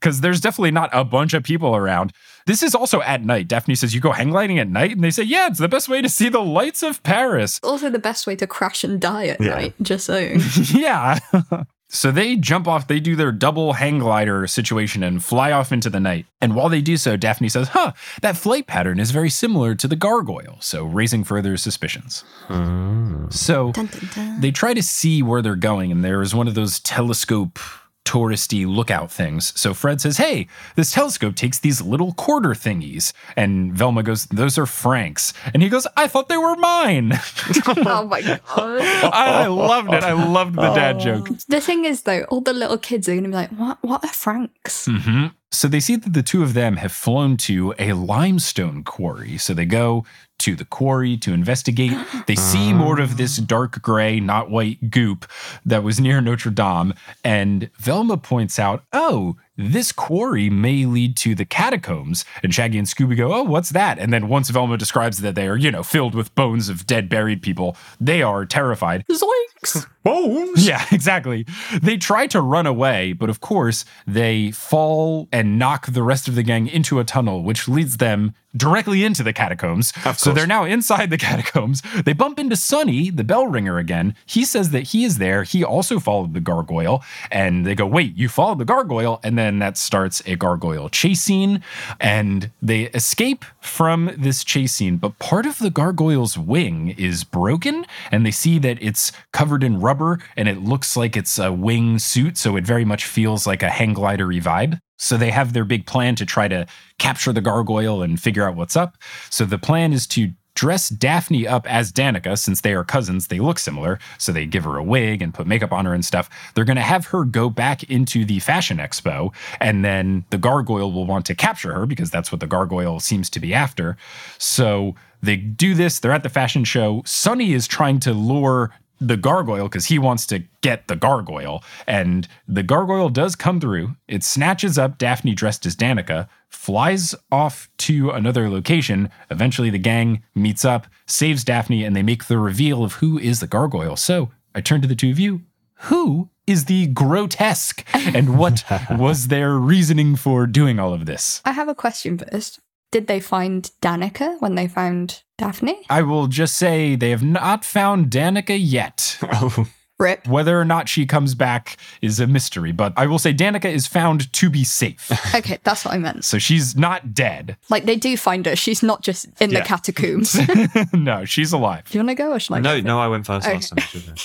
[0.00, 2.12] Because there's definitely not a bunch of people around.
[2.46, 3.48] This is also at night.
[3.48, 4.92] Daphne says, You go hang gliding at night?
[4.92, 7.58] And they say, Yeah, it's the best way to see the lights of Paris.
[7.62, 9.50] Also, the best way to crash and die at Yeah.
[9.50, 10.40] night, just saying.
[10.72, 11.18] yeah.
[11.88, 15.90] so they jump off, they do their double hang glider situation and fly off into
[15.90, 16.26] the night.
[16.40, 17.92] And while they do so, Daphne says, Huh,
[18.22, 20.58] that flight pattern is very similar to the gargoyle.
[20.60, 22.22] So raising further suspicions.
[22.46, 23.26] Hmm.
[23.30, 24.40] So Dun, dun, dun.
[24.40, 27.58] they try to see where they're going, and there is one of those telescope
[28.06, 29.52] touristy lookout things.
[29.58, 30.46] So Fred says, Hey,
[30.76, 33.12] this telescope takes these little quarter thingies.
[33.36, 35.34] And Velma goes, Those are Frank's.
[35.52, 37.12] And he goes, I thought they were mine.
[37.66, 38.40] oh my god.
[38.56, 40.02] I, I loved it.
[40.04, 41.28] I loved the dad joke.
[41.48, 43.78] The thing is, though, all the little kids are going to be like, "What?
[43.82, 47.74] What are Franks?" hmm So they see that the two of them have flown to
[47.78, 49.38] a limestone quarry.
[49.38, 50.04] So they go
[50.38, 51.92] to the quarry to investigate.
[52.26, 52.78] They see uh-huh.
[52.78, 55.26] more of this dark gray, not white goop
[55.64, 56.94] that was near Notre Dame.
[57.24, 62.24] And Velma points out, oh, this quarry may lead to the catacombs.
[62.42, 63.98] And Shaggy and Scooby go, oh, what's that?
[63.98, 67.08] And then once Velma describes that they are, you know, filled with bones of dead,
[67.08, 69.04] buried people, they are terrified.
[69.10, 69.86] Zoinks!
[70.04, 70.64] Bones.
[70.64, 71.46] Yeah, exactly.
[71.82, 76.36] They try to run away, but of course, they fall and knock the rest of
[76.36, 79.92] the gang into a tunnel, which leads them directly into the catacombs.
[80.16, 81.82] So they're now inside the catacombs.
[82.04, 84.14] They bump into Sonny, the bell ringer, again.
[84.26, 85.42] He says that he is there.
[85.42, 87.02] He also followed the gargoyle.
[87.30, 89.20] And they go, Wait, you followed the gargoyle?
[89.22, 91.62] And then that starts a gargoyle chase scene.
[92.00, 94.96] And they escape from this chase scene.
[94.96, 97.86] But part of the gargoyle's wing is broken.
[98.10, 101.98] And they see that it's covered in rubber and it looks like it's a wing
[101.98, 102.36] suit.
[102.36, 104.80] So it very much feels like a hang glidery vibe.
[104.96, 106.66] So they have their big plan to try to
[106.98, 108.96] capture the gargoyle and figure out what's up.
[109.30, 113.28] So the plan is to dress Daphne up as Danica since they are cousins.
[113.28, 114.00] They look similar.
[114.18, 116.28] So they give her a wig and put makeup on her and stuff.
[116.54, 120.90] They're going to have her go back into the fashion expo and then the gargoyle
[120.90, 123.96] will want to capture her because that's what the gargoyle seems to be after.
[124.38, 126.00] So they do this.
[126.00, 127.02] They're at the fashion show.
[127.04, 131.62] Sonny is trying to lure the gargoyle because he wants to get the gargoyle.
[131.86, 133.96] And the gargoyle does come through.
[134.08, 139.10] It snatches up Daphne dressed as Danica, flies off to another location.
[139.30, 143.40] Eventually, the gang meets up, saves Daphne, and they make the reveal of who is
[143.40, 143.96] the gargoyle.
[143.96, 145.42] So I turn to the two of you.
[145.80, 147.84] Who is the grotesque?
[147.92, 151.42] And what was their reasoning for doing all of this?
[151.44, 152.60] I have a question first.
[152.92, 155.80] Did they find Danica when they found Daphne?
[155.90, 159.18] I will just say they have not found Danica yet.
[159.22, 159.66] Oh,
[159.98, 160.26] Rip.
[160.28, 163.86] Whether or not she comes back is a mystery, but I will say Danica is
[163.86, 165.10] found to be safe.
[165.34, 166.24] Okay, that's what I meant.
[166.24, 167.56] so she's not dead.
[167.70, 168.56] Like they do find her.
[168.56, 169.60] She's not just in Yeah.
[169.60, 170.38] the catacombs.
[170.92, 171.84] no, she's alive.
[171.90, 172.60] Do you want to go or should I?
[172.60, 172.86] no, go?
[172.86, 173.54] no, I went first Okay.
[173.54, 174.16] last time.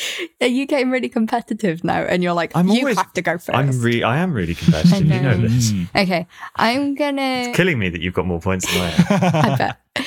[0.00, 0.44] Shouldn't I?
[0.46, 2.00] Are you getting really competitive now?
[2.02, 4.54] And you're like, I'm you always- have to go 1st I'm re- I am really
[4.54, 5.06] competitive.
[5.06, 5.48] You know know.
[5.48, 5.72] this.
[5.94, 6.26] okay,
[6.56, 7.22] I'm gonna.
[7.48, 9.34] It's killing me that you've got more points than I have.
[9.34, 10.06] I bet.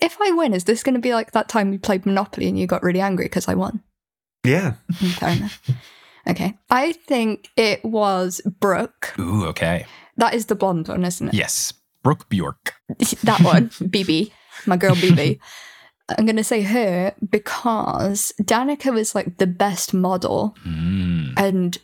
[0.00, 2.58] If I win, is this going to be like that time we played Monopoly and
[2.58, 3.82] you got really angry because I won?
[4.44, 4.74] yeah.
[4.92, 5.70] Mm, Fair enough.
[6.28, 9.14] Okay, I think it was Brooke.
[9.18, 9.86] Ooh, okay.
[10.16, 11.34] That is the blonde one, isn't it?
[11.34, 11.72] Yes.
[12.02, 12.74] Brooke Bjork.
[13.24, 14.30] that one, BB,
[14.66, 15.38] my girl BB.
[16.08, 21.34] I'm going to say her because Danica was like the best model, Mm.
[21.36, 21.78] and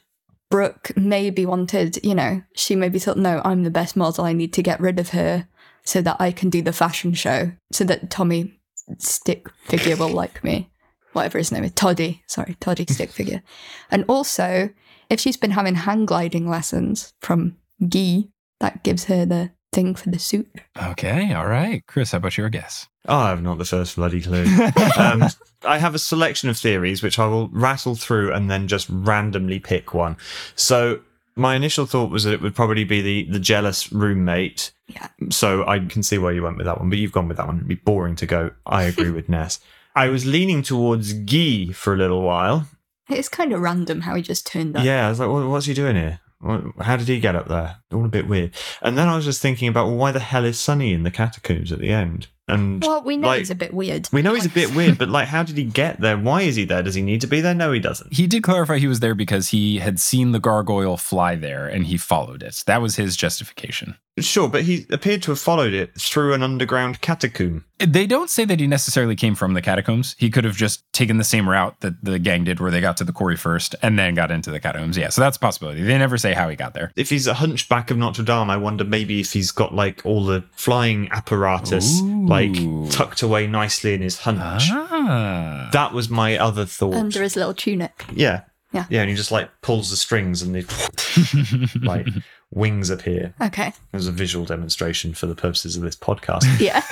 [0.51, 4.25] Brooke maybe wanted, you know, she maybe thought, no, I'm the best model.
[4.25, 5.49] I need to get rid of her
[5.85, 8.61] so that I can do the fashion show, so that Tommy
[8.99, 10.71] stick figure will like me.
[11.15, 12.23] Whatever his name is, Toddy.
[12.29, 13.43] Sorry, Toddy stick figure.
[13.91, 14.71] And also,
[15.11, 17.57] if she's been having hang gliding lessons from
[17.89, 18.25] Guy,
[18.61, 20.49] that gives her the thing for the suit.
[20.81, 21.85] Okay, all right.
[21.87, 22.89] Chris, how about your guess?
[23.09, 24.45] Oh, I have not the first bloody clue.
[24.99, 25.25] um,
[25.65, 29.59] I have a selection of theories which I will rattle through and then just randomly
[29.59, 30.17] pick one.
[30.55, 31.01] So
[31.35, 34.73] my initial thought was that it would probably be the the jealous roommate.
[34.89, 35.09] Yeah.
[35.31, 37.47] So I can see where you went with that one, but you've gone with that
[37.47, 37.57] one.
[37.57, 38.51] It'd be boring to go.
[38.67, 39.59] I agree with Ness.
[39.97, 42.69] I was leaning towards Guy for a little while.
[43.11, 44.85] It's kind of random how he just turned up.
[44.85, 46.21] Yeah, I was like, "What- what's he doing here?
[46.43, 47.77] What- How did he get up there?
[47.93, 48.51] All a bit weird.
[48.83, 51.11] And then I was just thinking about well, why the hell is Sonny in the
[51.11, 52.27] catacombs at the end?
[52.49, 54.09] And Well, we know Like- he's a bit weird.
[54.13, 56.19] we know he's a bit weird, but like, how did he get there?
[56.19, 56.83] Why is he there?
[56.83, 57.55] Does he need to be there?
[57.55, 58.13] No, he doesn't.
[58.13, 61.87] He did clarify he was there because he had seen the gargoyle fly there and
[61.87, 62.65] he followed it.
[62.67, 63.97] That was his justification.
[64.21, 67.65] Sure, but he appeared to have followed it through an underground catacomb.
[67.79, 70.15] They don't say that he necessarily came from the catacombs.
[70.19, 72.99] He could have just taken the same route that the gang did, where they got
[72.99, 74.99] to the quarry first and then got into the catacombs.
[74.99, 75.83] Yeah, so that's a possibility.
[75.83, 76.93] They never say how he got there.
[76.95, 80.25] If he's a hunchback of Notre Dame, I wonder maybe if he's got like all
[80.27, 82.27] the flying apparatus Ooh.
[82.27, 82.55] like
[82.91, 84.65] tucked away nicely in his hunch.
[84.71, 85.71] Ah.
[85.73, 86.95] That was my other thought.
[86.95, 88.05] Under his little tunic.
[88.13, 88.43] yeah.
[88.73, 88.87] Yeah.
[88.89, 90.63] Yeah, and he just like pulls the strings and they
[91.87, 92.07] like
[92.53, 93.35] wings appear.
[93.41, 93.69] Okay.
[93.69, 96.43] It was a visual demonstration for the purposes of this podcast.
[96.61, 96.83] Yeah.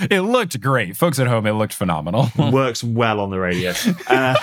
[0.10, 0.96] it looked great.
[0.96, 2.28] Folks at home, it looked phenomenal.
[2.52, 3.72] Works well on the radio.
[4.08, 4.34] Uh,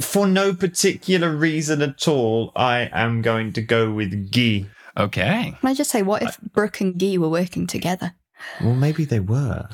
[0.00, 4.66] for no particular reason at all, I am going to go with Guy.
[4.96, 5.54] okay.
[5.58, 8.14] Can I just say, what if Brooke and Guy were working together?
[8.60, 9.68] Well, maybe they were.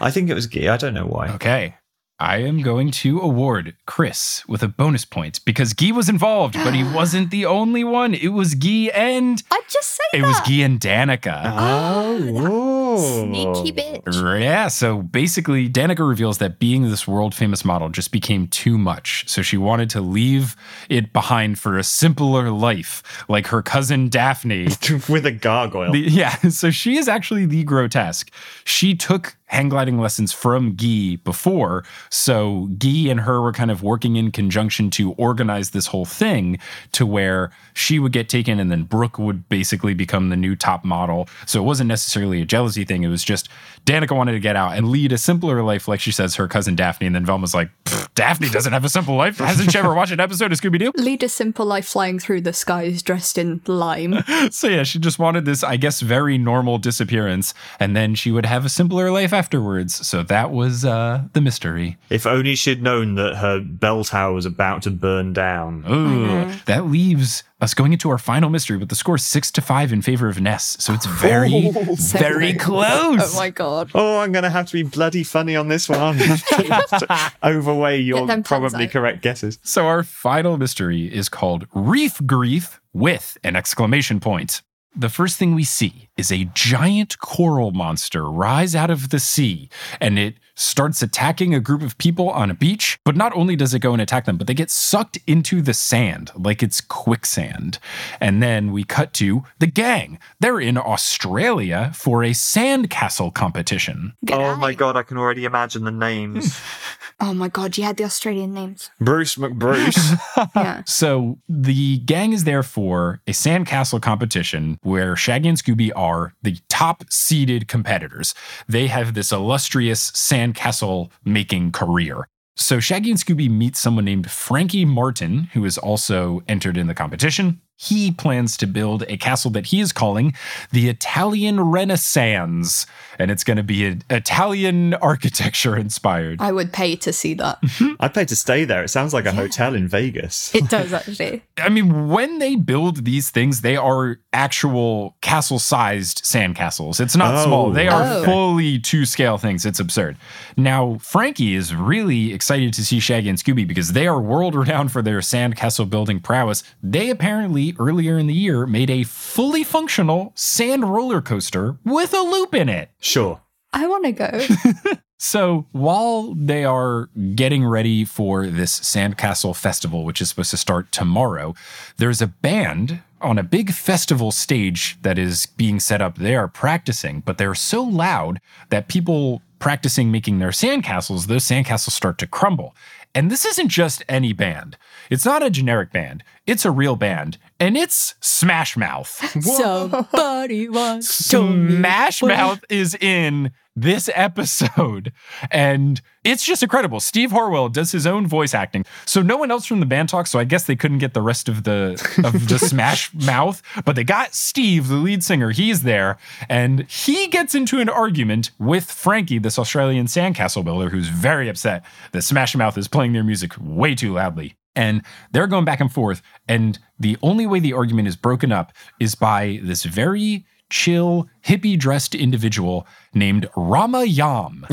[0.00, 0.72] I think it was Guy.
[0.72, 1.28] I don't know why.
[1.30, 1.74] Okay.
[2.22, 6.72] I am going to award Chris with a bonus point because Guy was involved, but
[6.72, 8.14] he wasn't the only one.
[8.14, 10.28] It was Guy and I'd just say it that.
[10.28, 11.42] was Guy and Danica.
[11.44, 14.40] Oh, ah, Sneaky bitch.
[14.40, 19.24] Yeah, so basically, Danica reveals that being this world famous model just became too much.
[19.28, 20.54] So she wanted to leave
[20.88, 24.68] it behind for a simpler life, like her cousin Daphne.
[25.08, 25.90] with a gargoyle.
[25.90, 28.30] The- yeah, so she is actually the grotesque.
[28.64, 31.84] She took hang gliding lessons from Guy before.
[32.10, 36.58] So Guy and her were kind of working in conjunction to organize this whole thing
[36.92, 40.84] to where she would get taken and then Brooke would basically become the new top
[40.84, 41.28] model.
[41.46, 43.02] So it wasn't necessarily a jealousy thing.
[43.02, 43.48] It was just
[43.84, 46.74] Danica wanted to get out and lead a simpler life, like she says, her cousin
[46.74, 47.06] Daphne.
[47.06, 47.70] And then Velma's like,
[48.14, 49.38] Daphne doesn't have a simple life.
[49.38, 50.92] Hasn't she ever watched an episode of Scooby Doo?
[51.02, 54.22] Lead a simple life flying through the skies dressed in lime.
[54.50, 58.44] So yeah, she just wanted this, I guess, very normal disappearance, and then she would
[58.44, 60.06] have a simpler life afterwards.
[60.06, 61.96] So that was uh, the mystery.
[62.10, 65.84] If only she'd known that her bell tower was about to burn down.
[65.90, 69.92] Ooh, that leaves us going into our final mystery with the score six to five
[69.92, 70.76] in favor of Ness.
[70.78, 73.34] So it's very, So very close.
[73.34, 73.90] Oh my god.
[73.96, 75.98] Oh, I'm going to have to be bloody funny on this one.
[76.00, 79.58] I'll have to overweigh your Get them puns probably correct guesses.
[79.64, 84.62] So our final mystery is called Reef Grief with an exclamation point.
[84.94, 89.70] The first thing we see is a giant coral monster rise out of the sea
[90.00, 92.98] and it starts attacking a group of people on a beach.
[93.04, 95.74] But not only does it go and attack them, but they get sucked into the
[95.74, 97.78] sand like it's quicksand.
[98.20, 100.18] And then we cut to the gang.
[100.40, 104.14] They're in Australia for a sandcastle competition.
[104.30, 106.56] Oh my god, I can already imagine the names.
[106.56, 107.28] Hmm.
[107.28, 108.90] Oh my god, you had the Australian names.
[109.00, 110.18] Bruce McBruce.
[110.56, 110.82] Yeah.
[110.86, 116.58] So the gang is there for a sandcastle competition where Shaggy and Scooby are the
[116.68, 118.34] top seeded competitors.
[118.68, 120.10] They have this illustrious
[120.42, 122.26] sandcastle making career.
[122.56, 126.94] So Shaggy and Scooby meet someone named Frankie Martin, who is also entered in the
[126.94, 127.60] competition.
[127.82, 130.34] He plans to build a castle that he is calling
[130.70, 132.86] the Italian Renaissance,
[133.18, 136.40] and it's going to be an Italian architecture inspired.
[136.40, 137.60] I would pay to see that.
[137.62, 137.94] Mm-hmm.
[138.00, 138.84] I'd pay to stay there.
[138.84, 140.52] It sounds like a hotel in Vegas.
[140.62, 141.42] It does actually.
[141.58, 147.00] I mean, when they build these things, they are actual castle sized sandcastles.
[147.00, 147.44] It's not Oh.
[147.44, 147.70] small.
[147.70, 148.24] They are Oh.
[148.24, 149.66] fully to scale things.
[149.66, 150.16] It's absurd.
[150.56, 154.92] Now, Frankie is really excited to see Shaggy and Scooby because they are world renowned
[154.92, 156.62] for their sandcastle building prowess.
[156.82, 162.20] They apparently, earlier in the year, made a fully functional sand roller coaster with a
[162.20, 162.90] loop in it.
[163.00, 163.40] Sure.
[163.72, 164.92] I want to go.
[165.24, 170.90] So while they are getting ready for this Sandcastle Festival, which is supposed to start
[170.90, 171.54] tomorrow,
[171.96, 176.16] there's a band on a big festival stage that is being set up.
[176.16, 181.92] They are practicing, but they're so loud that people practicing making their sandcastles, those sandcastles
[181.92, 182.74] start to crumble.
[183.14, 184.76] And this isn't just any band.
[185.08, 186.24] It's not a generic band.
[186.48, 189.08] It's a real band, and it's Smash Mouth.
[189.40, 191.08] Somebody wants.
[191.08, 195.12] Smash Mouth is in this episode,
[195.50, 196.98] and it's just incredible.
[196.98, 200.30] Steve Harwell does his own voice acting, so no one else from the band talks.
[200.32, 201.92] So I guess they couldn't get the rest of the
[202.24, 205.50] of the Smash Mouth, but they got Steve, the lead singer.
[205.50, 211.08] He's there, and he gets into an argument with Frankie, this Australian sandcastle builder, who's
[211.08, 214.56] very upset that Smash Mouth is playing their music way too loudly.
[214.74, 215.02] And
[215.32, 216.22] they're going back and forth.
[216.48, 221.78] And the only way the argument is broken up is by this very chill, hippie
[221.78, 224.64] dressed individual named Ramayam.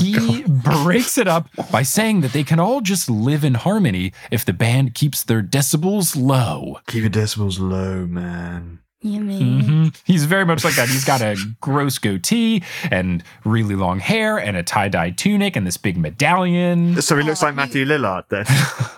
[0.00, 4.44] he breaks it up by saying that they can all just live in harmony if
[4.44, 6.78] the band keeps their decibels low.
[6.86, 8.78] Keep your decibels low, man.
[9.00, 9.62] You mean?
[9.62, 10.01] Mhm.
[10.32, 10.88] He's very much like that.
[10.88, 15.66] He's got a gross goatee and really long hair and a tie dye tunic and
[15.66, 17.02] this big medallion.
[17.02, 18.46] So he looks oh, like Matthew Lillard then.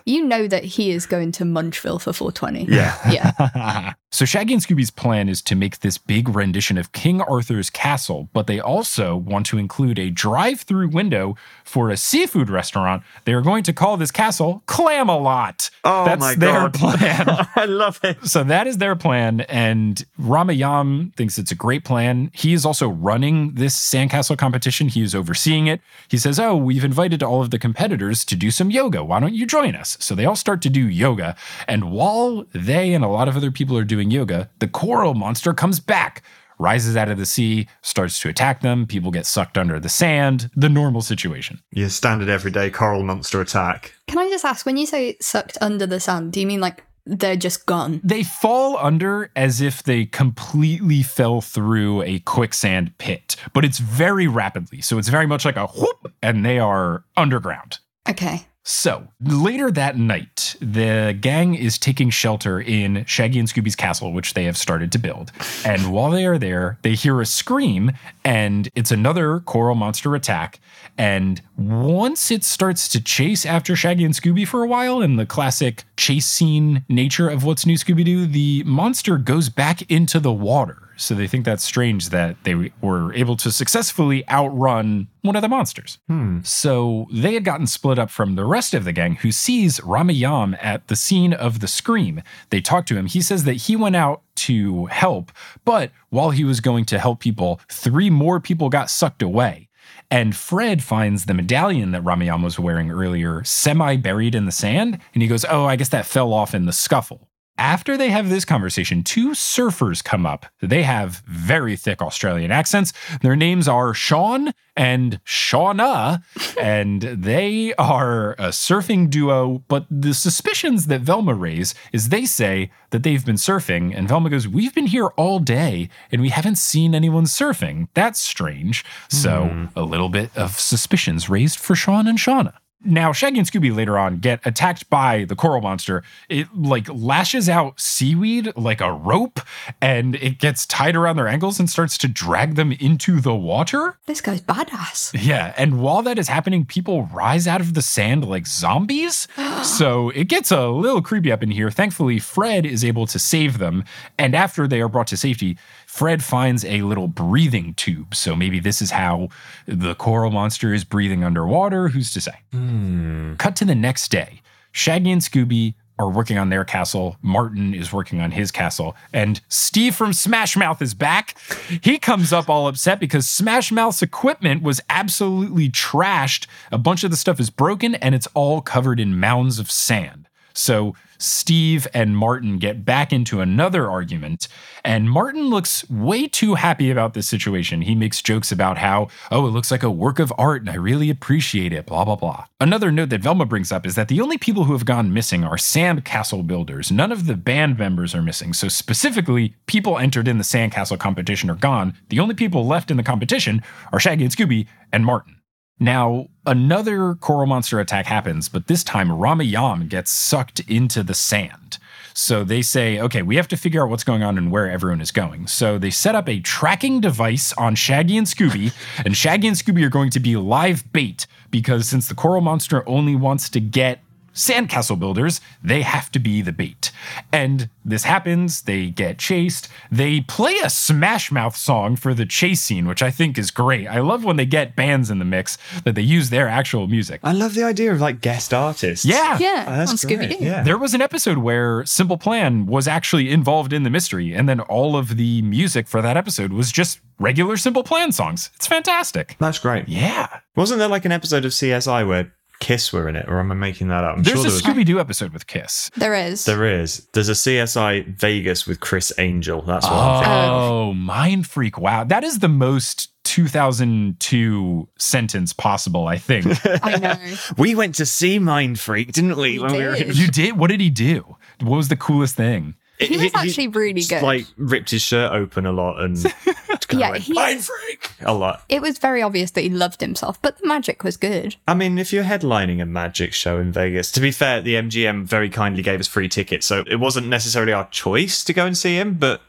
[0.07, 2.67] You know that he is going to Munchville for 420.
[2.67, 3.11] yeah.
[3.11, 3.95] Yeah.
[4.15, 8.29] So Shaggy and Scooby's plan is to make this big rendition of King Arthur's castle,
[8.33, 13.03] but they also want to include a drive-through window for a seafood restaurant.
[13.25, 15.69] They are going to call this castle Clamalot.
[15.83, 16.75] Oh That's my their God.
[16.75, 17.49] plan.
[17.57, 18.25] I love it.
[18.25, 22.31] So that is their plan, and Ramayam thinks it's a great plan.
[22.33, 24.91] He is also running this sandcastle competition.
[24.91, 25.81] He is overseeing it.
[26.07, 29.03] He says, "Oh, we've invited all of the competitors to do some yoga.
[29.03, 31.35] Why don't you join us?" So they all start to do yoga,
[31.67, 35.53] and while they and a lot of other people are doing yoga, the coral monster
[35.55, 36.23] comes back.
[36.57, 38.87] Rises out of the sea, starts to attack them.
[38.87, 40.51] People get sucked under the sand.
[40.55, 41.61] The normal situation.
[41.73, 43.93] Your standard everyday coral monster attack.
[44.07, 46.85] Can I just ask, when you say sucked under the sand, do you mean like
[47.07, 48.01] they're just gone?
[48.05, 54.29] They fall under as if they completely fell through a quicksand pit, but it's very
[54.29, 54.81] rapidly.
[54.81, 57.81] So it's very much like a whoop, and they are underground.
[58.09, 58.47] Okay.
[58.67, 64.33] So later that night, the gang is taking shelter in Shaggy and Scooby's castle, which
[64.33, 65.33] they have started to build.
[65.67, 67.93] And while they are there, they hear a scream,
[68.25, 70.61] and it's another coral monster attack.
[70.97, 75.27] And once it starts to chase after Shaggy and Scooby for a while, in the
[75.27, 80.33] classic chase scene nature of What's New Scooby Doo, the monster goes back into the
[80.33, 80.84] water.
[80.97, 85.49] So they think that's strange that they were able to successfully outrun one of the
[85.49, 85.99] monsters.
[86.07, 86.41] Hmm.
[86.43, 90.57] So they had gotten split up from the rest of the gang who sees Ramayam
[90.63, 92.23] at the scene of the scream.
[92.51, 93.07] They talk to him.
[93.07, 95.33] He says that he went out to help,
[95.65, 99.69] but while he was going to help people, three more people got sucked away.
[100.11, 104.99] And Fred finds the medallion that Ramayam was wearing earlier semi buried in the sand.
[105.13, 107.29] And he goes, Oh, I guess that fell off in the scuffle.
[107.57, 110.47] After they have this conversation, two surfers come up.
[110.61, 112.93] They have very thick Australian accents.
[113.23, 116.23] Their names are Sean and Shauna,
[116.61, 119.63] and they are a surfing duo.
[119.69, 124.31] But the suspicions that Velma raise is they say that they've been surfing, and Velma
[124.31, 127.89] goes, We've been here all day and we haven't seen anyone surfing.
[127.95, 128.85] That's strange.
[129.09, 129.67] So hmm.
[129.77, 132.55] a little bit of suspicions raised for Sean and Shauna.
[132.85, 136.03] Now, Shaggy and Scooby later on get attacked by the coral monster.
[136.29, 139.41] It like lashes out seaweed like a rope
[139.81, 143.99] and it gets tied around their ankles and starts to drag them into the water.
[144.07, 145.13] This guy's badass.
[145.19, 145.55] Yeah.
[145.57, 149.27] And while that is happening, people rise out of the sand like zombies.
[149.63, 151.71] so it gets a little creepy up in here.
[151.71, 153.85] Thankfully, Fred is able to save them.
[154.19, 155.57] And after they are brought to safety,
[155.95, 158.17] Fred finds a little breathing tube.
[158.17, 159.29] So maybe this is how
[159.65, 161.87] the coral monster is breathing underwater.
[161.87, 162.33] Who's to say?
[162.51, 163.35] Hmm.
[163.37, 164.43] Cut to the next day.
[164.73, 167.17] Shaggy and Scooby are working on their castle.
[167.23, 168.97] Martin is working on his castle.
[169.13, 171.39] And Steve from Smash Mouth is back.
[171.81, 176.49] He comes up all upset because Smash Mouth's equipment was absolutely trashed.
[176.73, 180.27] A bunch of the stuff is broken and it's all covered in mounds of sand.
[180.55, 184.49] So Steve and Martin get back into another argument,
[184.85, 187.83] and Martin looks way too happy about this situation.
[187.83, 190.75] He makes jokes about how, oh, it looks like a work of art and I
[190.75, 192.47] really appreciate it, blah, blah, blah.
[192.61, 195.45] Another note that Velma brings up is that the only people who have gone missing
[195.45, 196.91] are sandcastle builders.
[196.91, 198.53] None of the band members are missing.
[198.53, 201.95] So, specifically, people entered in the sandcastle competition are gone.
[202.09, 203.63] The only people left in the competition
[203.93, 205.37] are Shaggy and Scooby and Martin.
[205.81, 211.79] Now, another coral monster attack happens, but this time Ramayam gets sucked into the sand.
[212.17, 215.01] So they say, okay, we have to figure out what's going on and where everyone
[215.01, 215.49] is going.
[215.49, 218.73] So they set up a tracking device on Shaggy and Scooby,
[219.05, 222.89] and Shaggy and Scooby are going to be live bait because since the coral monster
[222.89, 224.04] only wants to get
[224.35, 226.91] sandcastle builders, they have to be the bait.
[227.33, 229.69] And this happens, they get chased.
[229.91, 233.87] They play a Smash Mouth song for the chase scene, which I think is great.
[233.87, 237.21] I love when they get bands in the mix that they use their actual music.
[237.23, 239.05] I love the idea of like guest artists.
[239.05, 239.39] Yeah.
[239.39, 240.41] Yeah, Oh, that's on Scooby great.
[240.41, 240.63] Yeah.
[240.63, 244.61] There was an episode where Simple Plan was actually involved in the mystery, and then
[244.61, 248.51] all of the music for that episode was just regular Simple Plan songs.
[248.57, 249.37] It's fantastic.
[249.39, 249.89] That's great.
[249.89, 250.41] Yeah.
[250.57, 253.55] Wasn't there like an episode of CSI where Kiss were in it, or am I
[253.55, 254.17] making that up?
[254.17, 254.63] I'm There's sure a there was.
[254.63, 255.91] Scooby Doo episode with Kiss.
[255.97, 256.45] There is.
[256.45, 257.07] There is.
[257.13, 259.61] There's a CSI Vegas with Criss Angel.
[259.63, 260.41] That's what I'm oh, thinking.
[260.41, 261.79] Oh, Mind Freak.
[261.79, 262.05] Wow.
[262.05, 266.47] That is the most 2002 sentence possible, I think.
[266.85, 267.37] I know.
[267.59, 269.59] We went to see Mind Freak, didn't we?
[269.59, 270.11] We when we were did.
[270.11, 270.59] in you did?
[270.59, 271.37] What did he do?
[271.61, 272.77] What was the coolest thing?
[272.99, 274.23] He was actually really just, good.
[274.23, 278.11] Like ripped his shirt open a lot and kind Yeah, of went, he- Mind Freak
[278.21, 278.63] a lot.
[278.69, 281.57] It was very obvious that he loved himself, but the magic was good.
[281.67, 285.25] I mean, if you're headlining a magic show in Vegas, to be fair, the MGM
[285.25, 288.77] very kindly gave us free tickets, so it wasn't necessarily our choice to go and
[288.79, 289.41] see him, but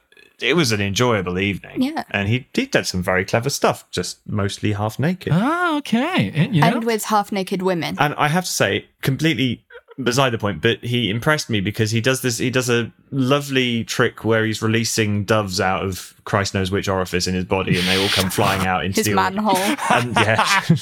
[0.41, 1.81] it was an enjoyable evening.
[1.81, 2.03] Yeah.
[2.11, 5.31] And he, he did some very clever stuff, just mostly half naked.
[5.35, 6.31] Oh, okay.
[6.33, 6.67] And, you know?
[6.67, 7.95] And with half naked women.
[7.99, 9.64] And I have to say, completely
[10.01, 12.37] beside the point, but he impressed me because he does this.
[12.37, 17.27] He does a lovely trick where he's releasing doves out of Christ knows which orifice
[17.27, 19.55] in his body, and they all come flying out into His the manhole.
[19.91, 20.61] and yeah,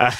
[0.00, 0.10] Uh,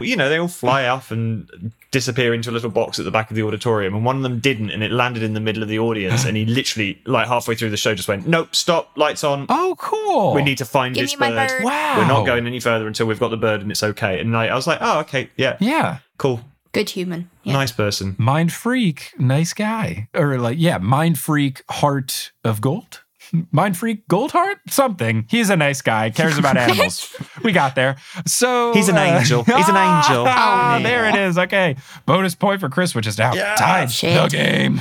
[0.00, 3.30] you know, they all fly off and disappear into a little box at the back
[3.30, 5.68] of the auditorium, and one of them didn't, and it landed in the middle of
[5.68, 9.22] the audience, and he literally, like halfway through the show, just went, "Nope, stop, lights
[9.22, 9.46] on.
[9.48, 10.34] Oh, cool.
[10.34, 11.36] We need to find Give this bird.
[11.36, 11.98] bird." Wow.
[11.98, 14.48] We're not going any further until we've got the bird and it's okay." And I,
[14.48, 15.98] I was like, "Oh, okay, yeah, Yeah.
[16.18, 16.40] cool,
[16.72, 17.30] Good human.
[17.42, 17.54] Yeah.
[17.54, 20.08] nice person." Mind freak, nice guy.
[20.14, 23.02] Or like, yeah, mind freak, heart of gold.
[23.52, 25.24] Mind freak, gold heart, something.
[25.30, 27.14] He's a nice guy, cares about animals.
[27.44, 27.96] we got there.
[28.26, 29.44] So He's an angel.
[29.44, 30.24] He's an angel.
[30.28, 30.82] Ah, Oh.
[30.82, 31.38] there it is.
[31.38, 33.54] Okay, bonus point for Chris, which is now Yeah.
[33.56, 34.80] tied the game.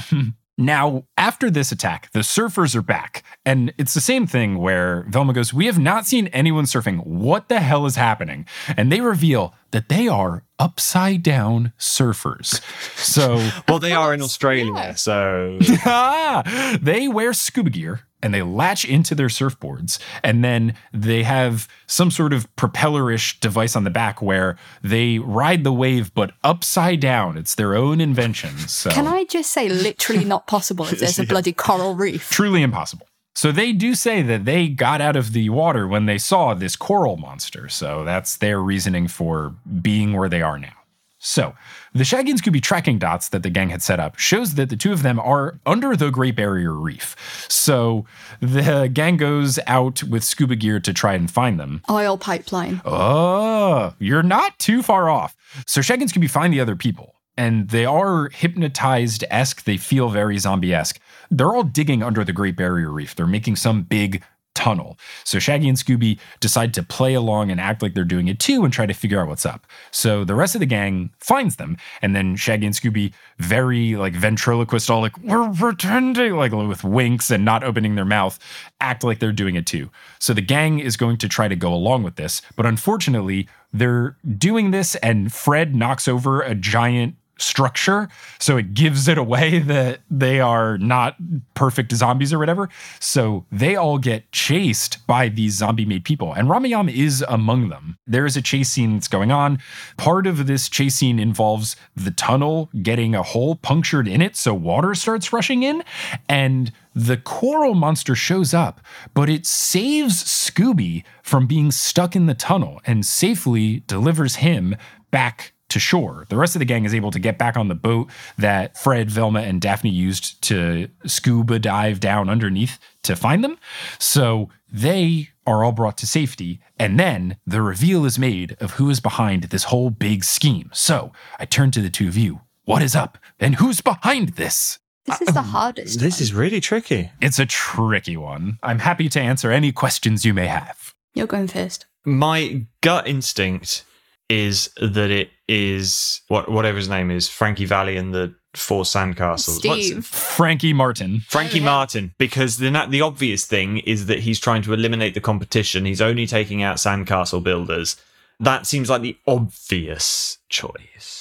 [0.59, 3.23] Now, after this attack, the surfers are back.
[3.45, 7.05] And it's the same thing where Velma goes, We have not seen anyone surfing.
[7.05, 8.45] What the hell is happening?
[8.75, 12.61] And they reveal that they are upside down surfers.
[12.97, 13.37] So
[13.69, 19.15] Well, they are in Australia, so Ah, they wear scuba gear and they latch into
[19.15, 24.57] their surfboards and then they have some sort of propeller-ish device on the back where
[24.83, 27.37] they ride the wave but upside down.
[27.37, 28.89] It's their own invention so.
[28.89, 32.29] Can I just say, literally not possible if there's a bloody coral reef?
[32.29, 33.07] truly impossible.
[33.35, 36.75] So they do say that they got out of the water when they saw this
[36.75, 40.73] coral monster so that's their reasoning for being where they are now.
[41.19, 41.53] So,
[41.93, 44.75] the Shaggy and Scooby tracking dots that the gang had set up shows that the
[44.75, 47.15] two of them are under the Great Barrier Reef.
[47.49, 48.05] So,
[48.39, 51.81] the gang goes out with scuba gear to try and find them.
[51.89, 52.81] Oil pipeline.
[52.85, 55.35] Oh, you're not too far off.
[55.65, 59.63] So, Shaggy and Scooby find the other people, and they are hypnotized esque.
[59.63, 60.99] They feel very zombie esque.
[61.31, 63.15] They're all digging under the Great Barrier Reef.
[63.15, 64.23] They're making some big
[64.59, 64.97] tunnel.
[65.23, 68.65] So Shaggy and Scooby decide to play along and act like they're doing it too
[68.65, 69.65] and try to figure out what's up.
[69.91, 74.13] So the rest of the gang finds them, and then Shaggy and Scooby, very like
[74.13, 78.37] ventriloquist, all like, we're pretending, like with winks and not opening their mouth,
[78.81, 79.89] act like they're doing it too.
[80.19, 84.17] So the gang is going to try to go along with this, but unfortunately, they're
[84.37, 88.09] doing this, and Fred knocks over a giant structure.
[88.39, 91.15] So it gives it away that they are not
[91.53, 92.69] perfect zombies or whatever.
[92.99, 96.33] So they all get chased by these zombie made people.
[96.33, 97.97] And Ramayam is among them.
[98.07, 99.59] There is a chase scene that's going on.
[99.97, 104.35] Part of this chase scene involves the tunnel getting a hole punctured in it.
[104.35, 105.83] So water starts rushing in.
[106.27, 108.81] And the coral monster shows up,
[109.13, 114.75] but it saves Scooby from being stuck in the tunnel and safely delivers him
[115.11, 116.25] back to shore.
[116.29, 119.09] The rest of the gang is able to get back on the boat that Fred,
[119.09, 123.57] Velma, and Daphne used to scuba dive down underneath to find them.
[123.97, 126.59] So they are all brought to safety.
[126.77, 130.69] And then the reveal is made of who is behind this whole big scheme.
[130.73, 132.41] So I turn to the two of you.
[132.65, 133.17] What is up?
[133.39, 134.79] And who's behind this?
[135.05, 135.99] This is the hardest.
[135.99, 136.23] this one.
[136.23, 137.11] is really tricky.
[137.19, 138.59] It's a tricky one.
[138.61, 140.93] I'm happy to answer any questions you may have.
[141.15, 141.87] You're going first.
[142.05, 143.85] My gut instinct
[144.29, 149.63] is that it is what whatever his name is, Frankie Valli and the Four Sandcastles.
[149.65, 150.05] What's- Steve.
[150.05, 151.21] Frankie Martin.
[151.27, 151.65] Frankie Oh, yeah.
[151.65, 155.85] Martin, because the na- the obvious thing is that he's trying to eliminate the competition.
[155.85, 157.95] He's only taking out sandcastle builders.
[158.39, 161.18] That seems like the obvious choice.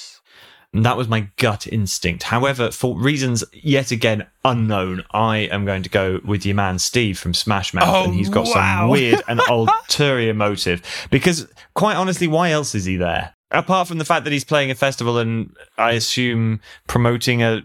[0.73, 2.23] And that was my gut instinct.
[2.23, 7.17] However, for reasons yet again unknown, I am going to go with your man Steve
[7.17, 8.79] from Smash Mouth, Oh, and he's got oh, wow.
[8.81, 10.83] some weird and ulterior motive.
[11.09, 13.33] Because quite honestly, why else is he there?
[13.51, 17.63] Apart from the fact that he's playing a festival and I assume promoting a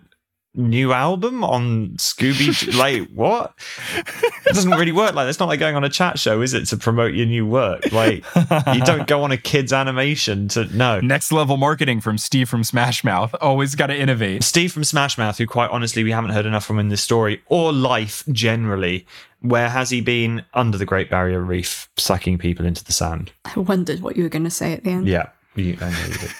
[0.55, 2.75] new album on Scooby.
[2.79, 3.55] like what?
[3.97, 5.31] It doesn't really work like that.
[5.31, 6.67] It's not like going on a chat show, is it?
[6.67, 8.25] To promote your new work, like
[8.73, 11.01] you don't go on a kids animation to no.
[11.01, 13.35] Next level marketing from Steve from Smash Mouth.
[13.41, 14.43] Always got to innovate.
[14.43, 17.43] Steve from Smash Mouth, who quite honestly we haven't heard enough from in this story,
[17.47, 19.07] or life generally.
[19.41, 23.31] Where has he been under the Great Barrier Reef, sucking people into the sand?
[23.45, 25.07] I wondered what you were going to say at the end.
[25.07, 26.31] Yeah, you, I know you did.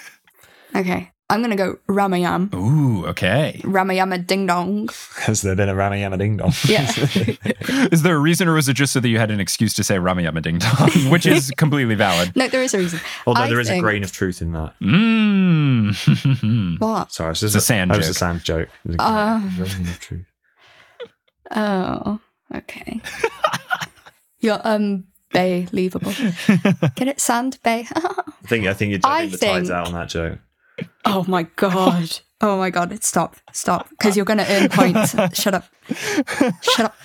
[0.75, 1.11] Okay.
[1.27, 2.53] I'm going to go Ramayam.
[2.53, 3.59] Ooh, okay.
[3.63, 4.89] Ramayama Ding Dong.
[5.21, 6.53] Has there been a Ramayama Ding Dong?
[6.67, 6.87] Yeah.
[7.91, 9.83] Is there a reason, or was it just so that you had an excuse to
[9.83, 12.35] say Ramayama Ding Dong, which is completely valid?
[12.35, 12.99] no, there is a reason.
[13.25, 14.75] Although I there is a grain of truth in that.
[14.79, 16.79] Mmm.
[16.79, 17.11] What?
[17.11, 18.15] Sorry, it's just It's a sand that was joke.
[18.15, 18.69] a sand joke.
[18.85, 19.39] It was Uh.
[19.57, 20.25] grain of truth.
[21.51, 22.19] Oh,
[22.53, 23.01] okay.
[24.39, 26.13] You're um bay leavable.
[26.95, 27.87] Get it, sand bay.
[27.95, 30.39] I think I think you're I jumping the tides think- out on that joke.
[31.05, 32.19] Oh my god.
[32.41, 33.03] Oh my god.
[33.03, 33.37] Stop.
[33.53, 33.89] Stop.
[33.89, 35.15] Because you're going to earn points.
[35.39, 35.65] Shut up.
[36.61, 36.95] Shut up.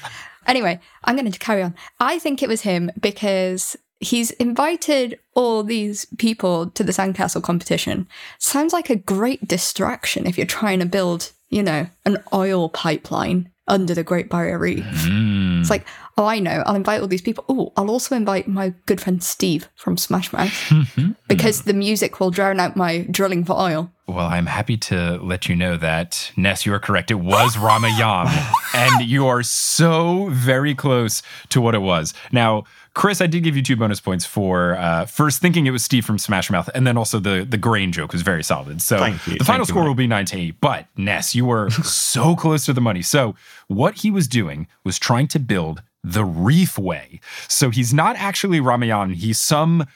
[0.46, 1.74] Anyway, I'm going to carry on.
[2.00, 8.08] I think it was him because he's invited all these people to the sandcastle competition.
[8.38, 13.50] Sounds like a great distraction if you're trying to build, you know, an oil pipeline
[13.68, 14.84] under the Great Barrier Reef.
[14.84, 15.60] Mm.
[15.60, 15.86] It's like,
[16.20, 16.62] oh, I know.
[16.66, 17.44] I'll invite all these people.
[17.48, 20.52] Oh, I'll also invite my good friend Steve from Smash Mouth
[21.28, 23.90] because the music will drown out my drilling for oil.
[24.06, 27.10] Well, I'm happy to let you know that, Ness, you are correct.
[27.10, 28.28] It was Ramayam.
[28.74, 32.12] and you are so very close to what it was.
[32.32, 35.84] Now, Chris, I did give you two bonus points for uh, first thinking it was
[35.84, 38.82] Steve from Smash Mouth, and then also the the grain joke was very solid.
[38.82, 39.38] So Thank you.
[39.38, 39.88] the final you, score Mike.
[39.88, 40.60] will be nine to eight.
[40.60, 43.02] But Ness, you were so close to the money.
[43.02, 43.36] So
[43.68, 47.20] what he was doing was trying to build the Reefway.
[47.48, 49.14] So he's not actually Ramayam.
[49.14, 49.86] He's some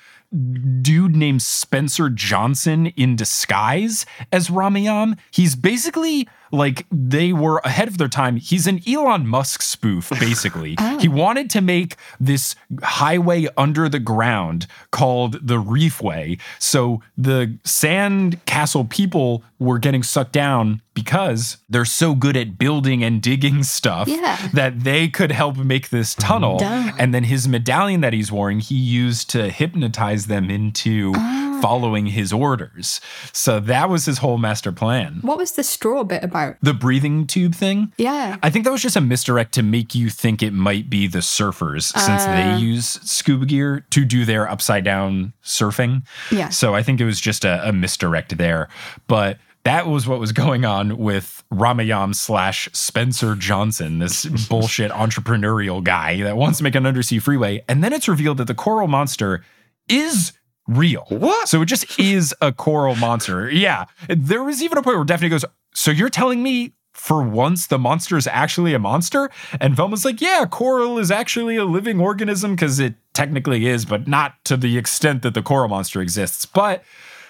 [0.82, 5.18] dude named Spencer Johnson in disguise as Ramayam.
[5.30, 8.36] He's basically like they were ahead of their time.
[8.36, 10.76] He's an Elon Musk spoof, basically.
[10.78, 10.98] Oh.
[10.98, 16.40] He wanted to make this highway under the ground called the Reefway.
[16.58, 23.02] So the sand castle people were getting sucked down because they're so good at building
[23.02, 24.36] and digging stuff Yeah.
[24.52, 26.58] that they could help make this tunnel.
[26.58, 26.92] Duh.
[26.98, 31.58] And then his medallion that he's wearing, he used to hypnotize them into Ah.
[31.60, 33.00] following his orders.
[33.32, 35.18] So that was his whole master plan.
[35.22, 36.56] What was the straw bit about?
[36.62, 37.92] The breathing tube thing.
[37.96, 38.36] Yeah.
[38.42, 41.20] I think that was just a misdirect to make you think it might be the
[41.20, 42.34] surfers since Uh.
[42.36, 46.02] they use scuba gear to do their upside down surfing.
[46.30, 46.50] Yeah.
[46.50, 48.68] So I think it was just a, a misdirect there.
[49.08, 55.82] But that was what was going on with Ramayam slash Spencer Johnson, this bullshit entrepreneurial
[55.82, 57.64] guy that wants to make an undersea freeway.
[57.66, 59.42] And then it's revealed that the coral monster
[59.88, 60.32] is
[60.68, 61.06] real.
[61.08, 61.48] What?
[61.48, 63.50] So it just is a coral monster.
[63.50, 63.86] Yeah.
[64.08, 65.44] There was even a point where Daphne goes,
[65.74, 69.30] So you're telling me for once the monster is actually a monster?
[69.60, 74.06] And Velma's like, Yeah, coral is actually a living organism because it technically is, but
[74.06, 76.44] not to the extent that the coral monster exists.
[76.44, 76.84] But,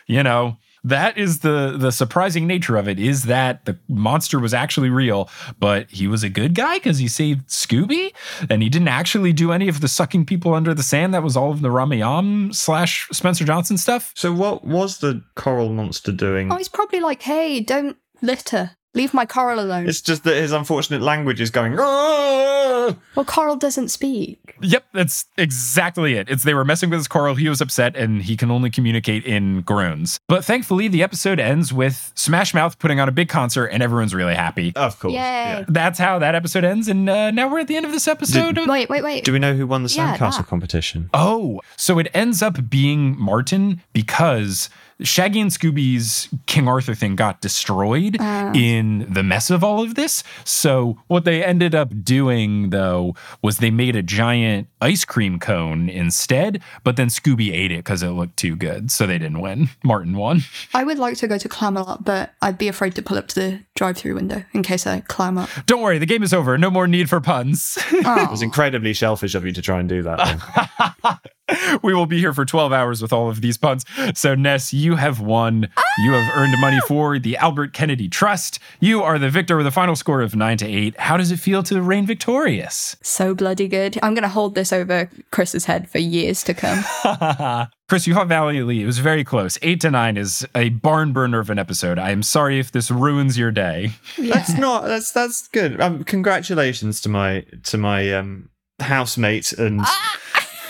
[0.07, 4.55] you know, that is the the surprising nature of it is that the monster was
[4.55, 5.29] actually real,
[5.59, 8.13] but he was a good guy because he saved Scooby
[8.51, 11.15] and he didn't actually do any of the sucking people under the sand.
[11.15, 14.13] That was all of the Ramayam slash Spencer Johnson stuff.
[14.15, 16.53] So what was the coral monster doing?
[16.53, 18.73] Oh, he's probably like, hey, don't litter.
[18.95, 19.89] Leave my coral alone.
[19.89, 21.77] It's just that his unfortunate language is going.
[21.79, 24.57] "Ah!" well, coral doesn't speak.
[24.61, 26.29] Yep, that's exactly it.
[26.29, 27.35] It's they were messing with his coral.
[27.35, 30.21] He was upset, and he can only communicate in groans.
[30.29, 34.15] But thankfully, the episode ends with Smash Mouth putting on a big concert, and everyone's
[34.15, 34.73] really happy.
[34.77, 35.13] Of course.
[35.15, 35.19] Yay.
[35.19, 35.65] yeah.
[35.69, 38.59] That's how that episode ends, and uh, now we're at the end of this episode.
[38.59, 39.25] of- Wait, wait, wait.
[39.25, 40.47] Do we know who won the sandcastle that.
[40.47, 41.11] competition?
[41.15, 44.69] Oh, so it ends up being Martin because
[45.05, 48.53] Shaggy and Scooby's King Arthur thing got destroyed ah.
[48.55, 50.25] in the mess of all of this.
[50.45, 55.89] So what they ended up doing though was they made a giant ice cream cone
[55.89, 58.91] instead, but then Scooby ate it because it looked too good.
[58.91, 59.69] So they didn't win.
[59.85, 60.41] Martin won.
[60.73, 63.35] I would like to go to Clamalot, but I'd be afraid to pull up to
[63.35, 65.49] the drive-through window in case I climb up.
[65.67, 66.57] Don't worry, the game is over.
[66.59, 67.79] No more need for puns.
[67.93, 67.99] Oh.
[67.99, 68.31] It Oh.
[68.31, 71.21] was incredibly shellfish of you to try and do that.
[71.49, 71.79] then.
[71.83, 73.85] we will be here for 12 hours with all of these puns.
[74.15, 75.69] So, Ness, you have won.
[76.05, 78.59] You have earned money for the Albert Kennedy Trust.
[78.81, 81.01] You are the victor with a final score of 9 to 8.
[81.01, 82.97] How does it feel to reign victorious?
[83.03, 83.99] so bloody good.
[84.03, 86.85] I'm going to hold this over Chris's head for years to come.
[87.89, 88.81] Chris, you fought valiantly.
[88.83, 89.59] It was very close.
[89.63, 91.99] 8 to 9 is a barn burner of an episode.
[91.99, 93.91] I am sorry if this ruins your day.
[94.19, 94.85] That's not.
[94.85, 95.81] That's that's good.
[95.81, 98.49] Um, congratulations to my to my um,
[98.81, 99.83] housemate and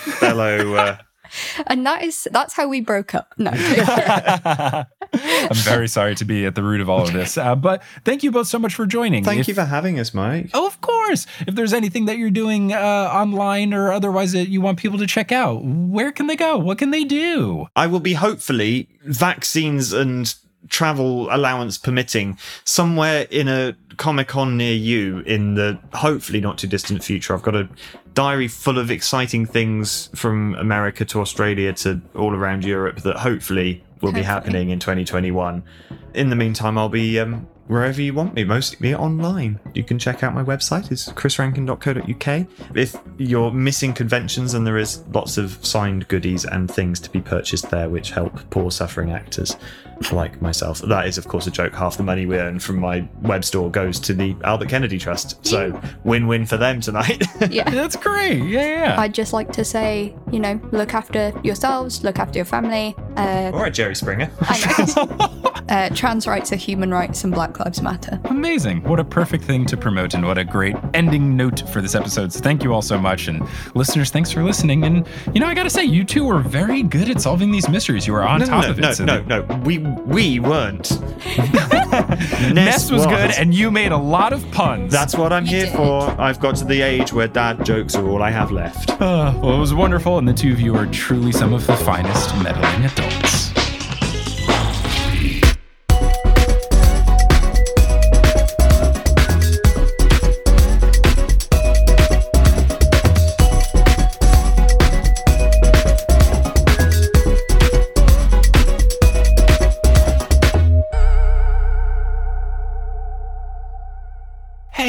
[0.05, 0.73] fellow.
[0.75, 0.97] Uh,
[1.67, 3.33] And that is that's how we broke up.
[3.37, 3.51] No.
[5.13, 7.37] I'm very sorry to be at the root of all of this.
[7.37, 9.23] Uh, but thank you both so much for joining.
[9.23, 10.51] thank If- you for having us, Mike.
[10.53, 11.25] Oh, of course.
[11.47, 12.77] If there's anything that you're doing uh,
[13.11, 16.57] online or otherwise that you want people to check out, where can they go?
[16.57, 17.67] What can they do?
[17.75, 20.33] I will be hopefully vaccines and
[20.69, 26.67] travel allowance permitting somewhere in a Comic Con near you in the hopefully not too
[26.67, 27.33] distant future.
[27.33, 27.69] I've got a
[28.15, 33.83] diary full of exciting things from America to Australia to all around Europe that hopefully
[34.01, 35.61] will be happening in 2021.
[36.13, 39.59] In the meantime, I'll be um, wherever you want me, mostly online.
[39.73, 42.47] You can check out my website, it's chrisrankin.co.uk.
[42.75, 47.21] If you're missing conventions, and there is lots of signed goodies and things to be
[47.21, 49.57] purchased there which help poor suffering actors
[50.11, 50.79] like myself.
[50.79, 51.73] That is, of course, a joke.
[51.73, 55.45] Half the money we earn from my web store goes to the Albert Kennedy Trust.
[55.45, 57.23] So win win for them tonight.
[57.49, 57.69] yeah.
[57.69, 58.43] That's great.
[58.43, 58.95] Yeah, yeah.
[58.99, 62.95] I'd just like to say, you know, look after yourselves, look after your family.
[63.15, 64.31] Uh, All right, Jerry Springer.
[65.67, 68.19] Uh, trans rights are human rights and Black Lives Matter.
[68.25, 68.83] Amazing.
[68.83, 72.31] What a perfect thing to promote and what a great ending note for this episode.
[72.31, 73.27] So thank you all so much.
[73.27, 74.83] And listeners, thanks for listening.
[74.83, 77.67] And, you know, I got to say, you two were very good at solving these
[77.67, 78.05] mysteries.
[78.05, 78.81] You were on no, top no, of it.
[78.81, 79.41] no, so no, no.
[79.65, 80.99] We we weren't.
[82.53, 84.91] Ness was good, and you made a lot of puns.
[84.91, 85.75] that's what I'm You here did.
[85.75, 86.01] for.
[86.19, 88.89] I've got to the age where dad jokes are all I have left.
[88.91, 91.75] Uh, well, it was wonderful, and the two of you are truly some of the
[91.77, 93.51] finest meddling adults.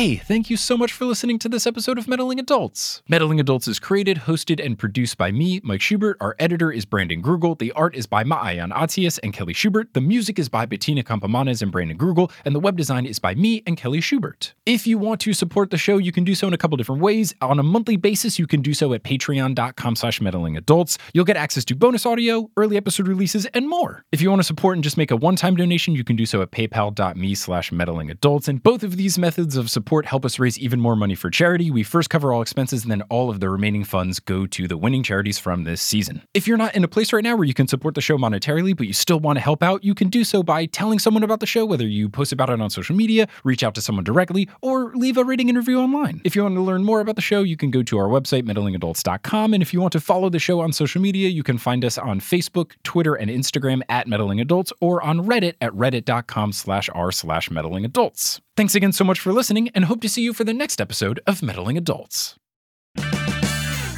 [0.06, 3.02] Hey, thank you so much for listening to this episode of Meddling Adults.
[3.08, 6.16] Meddling Adults is created, hosted, and produced by me, Mike Schubert.
[6.20, 7.58] Our editor is Brandon Grugle.
[7.58, 9.94] The art is by Maayan Atias and Kelly Schubert.
[9.94, 12.30] The music is by Bettina Campomanes and Brandon Grugle.
[12.44, 14.54] And the web design is by me and Kelly Schubert.
[14.64, 17.02] If you want to support the show, you can do so in a couple different
[17.02, 17.34] ways.
[17.42, 20.98] On a monthly basis, you can do so at patreon.com slash meddling adults.
[21.14, 24.04] You'll get access to bonus audio, early episode releases, and more.
[24.12, 26.42] If you want to support and just make a one-time donation, you can do so
[26.42, 28.46] at paypal.me slash meddling adults.
[28.46, 31.70] And both of these methods of support help us raise even more money for charity.
[31.70, 34.76] We first cover all expenses, and then all of the remaining funds go to the
[34.76, 36.22] winning charities from this season.
[36.34, 38.76] If you're not in a place right now where you can support the show monetarily,
[38.76, 41.40] but you still want to help out, you can do so by telling someone about
[41.40, 44.48] the show, whether you post about it on social media, reach out to someone directly,
[44.60, 46.20] or leave a rating and review online.
[46.24, 48.42] If you want to learn more about the show, you can go to our website,
[48.42, 49.54] meddlingadults.com.
[49.54, 51.96] And if you want to follow the show on social media, you can find us
[51.96, 57.12] on Facebook, Twitter, and Instagram at Meddling Adults, or on Reddit at reddit.com slash r
[57.12, 58.40] slash meddling adults.
[58.56, 61.20] Thanks again so much for listening, and hope to see you for the next episode
[61.26, 62.36] of Meddling Adults.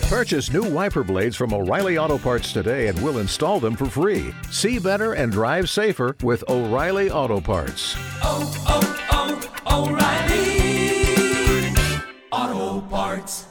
[0.08, 4.32] Purchase new wiper blades from O'Reilly Auto Parts today and we'll install them for free.
[4.50, 7.94] See better and drive safer with O'Reilly Auto Parts.
[8.22, 9.90] Oh, oh, oh,
[12.32, 13.47] O'Reilly Auto Parts.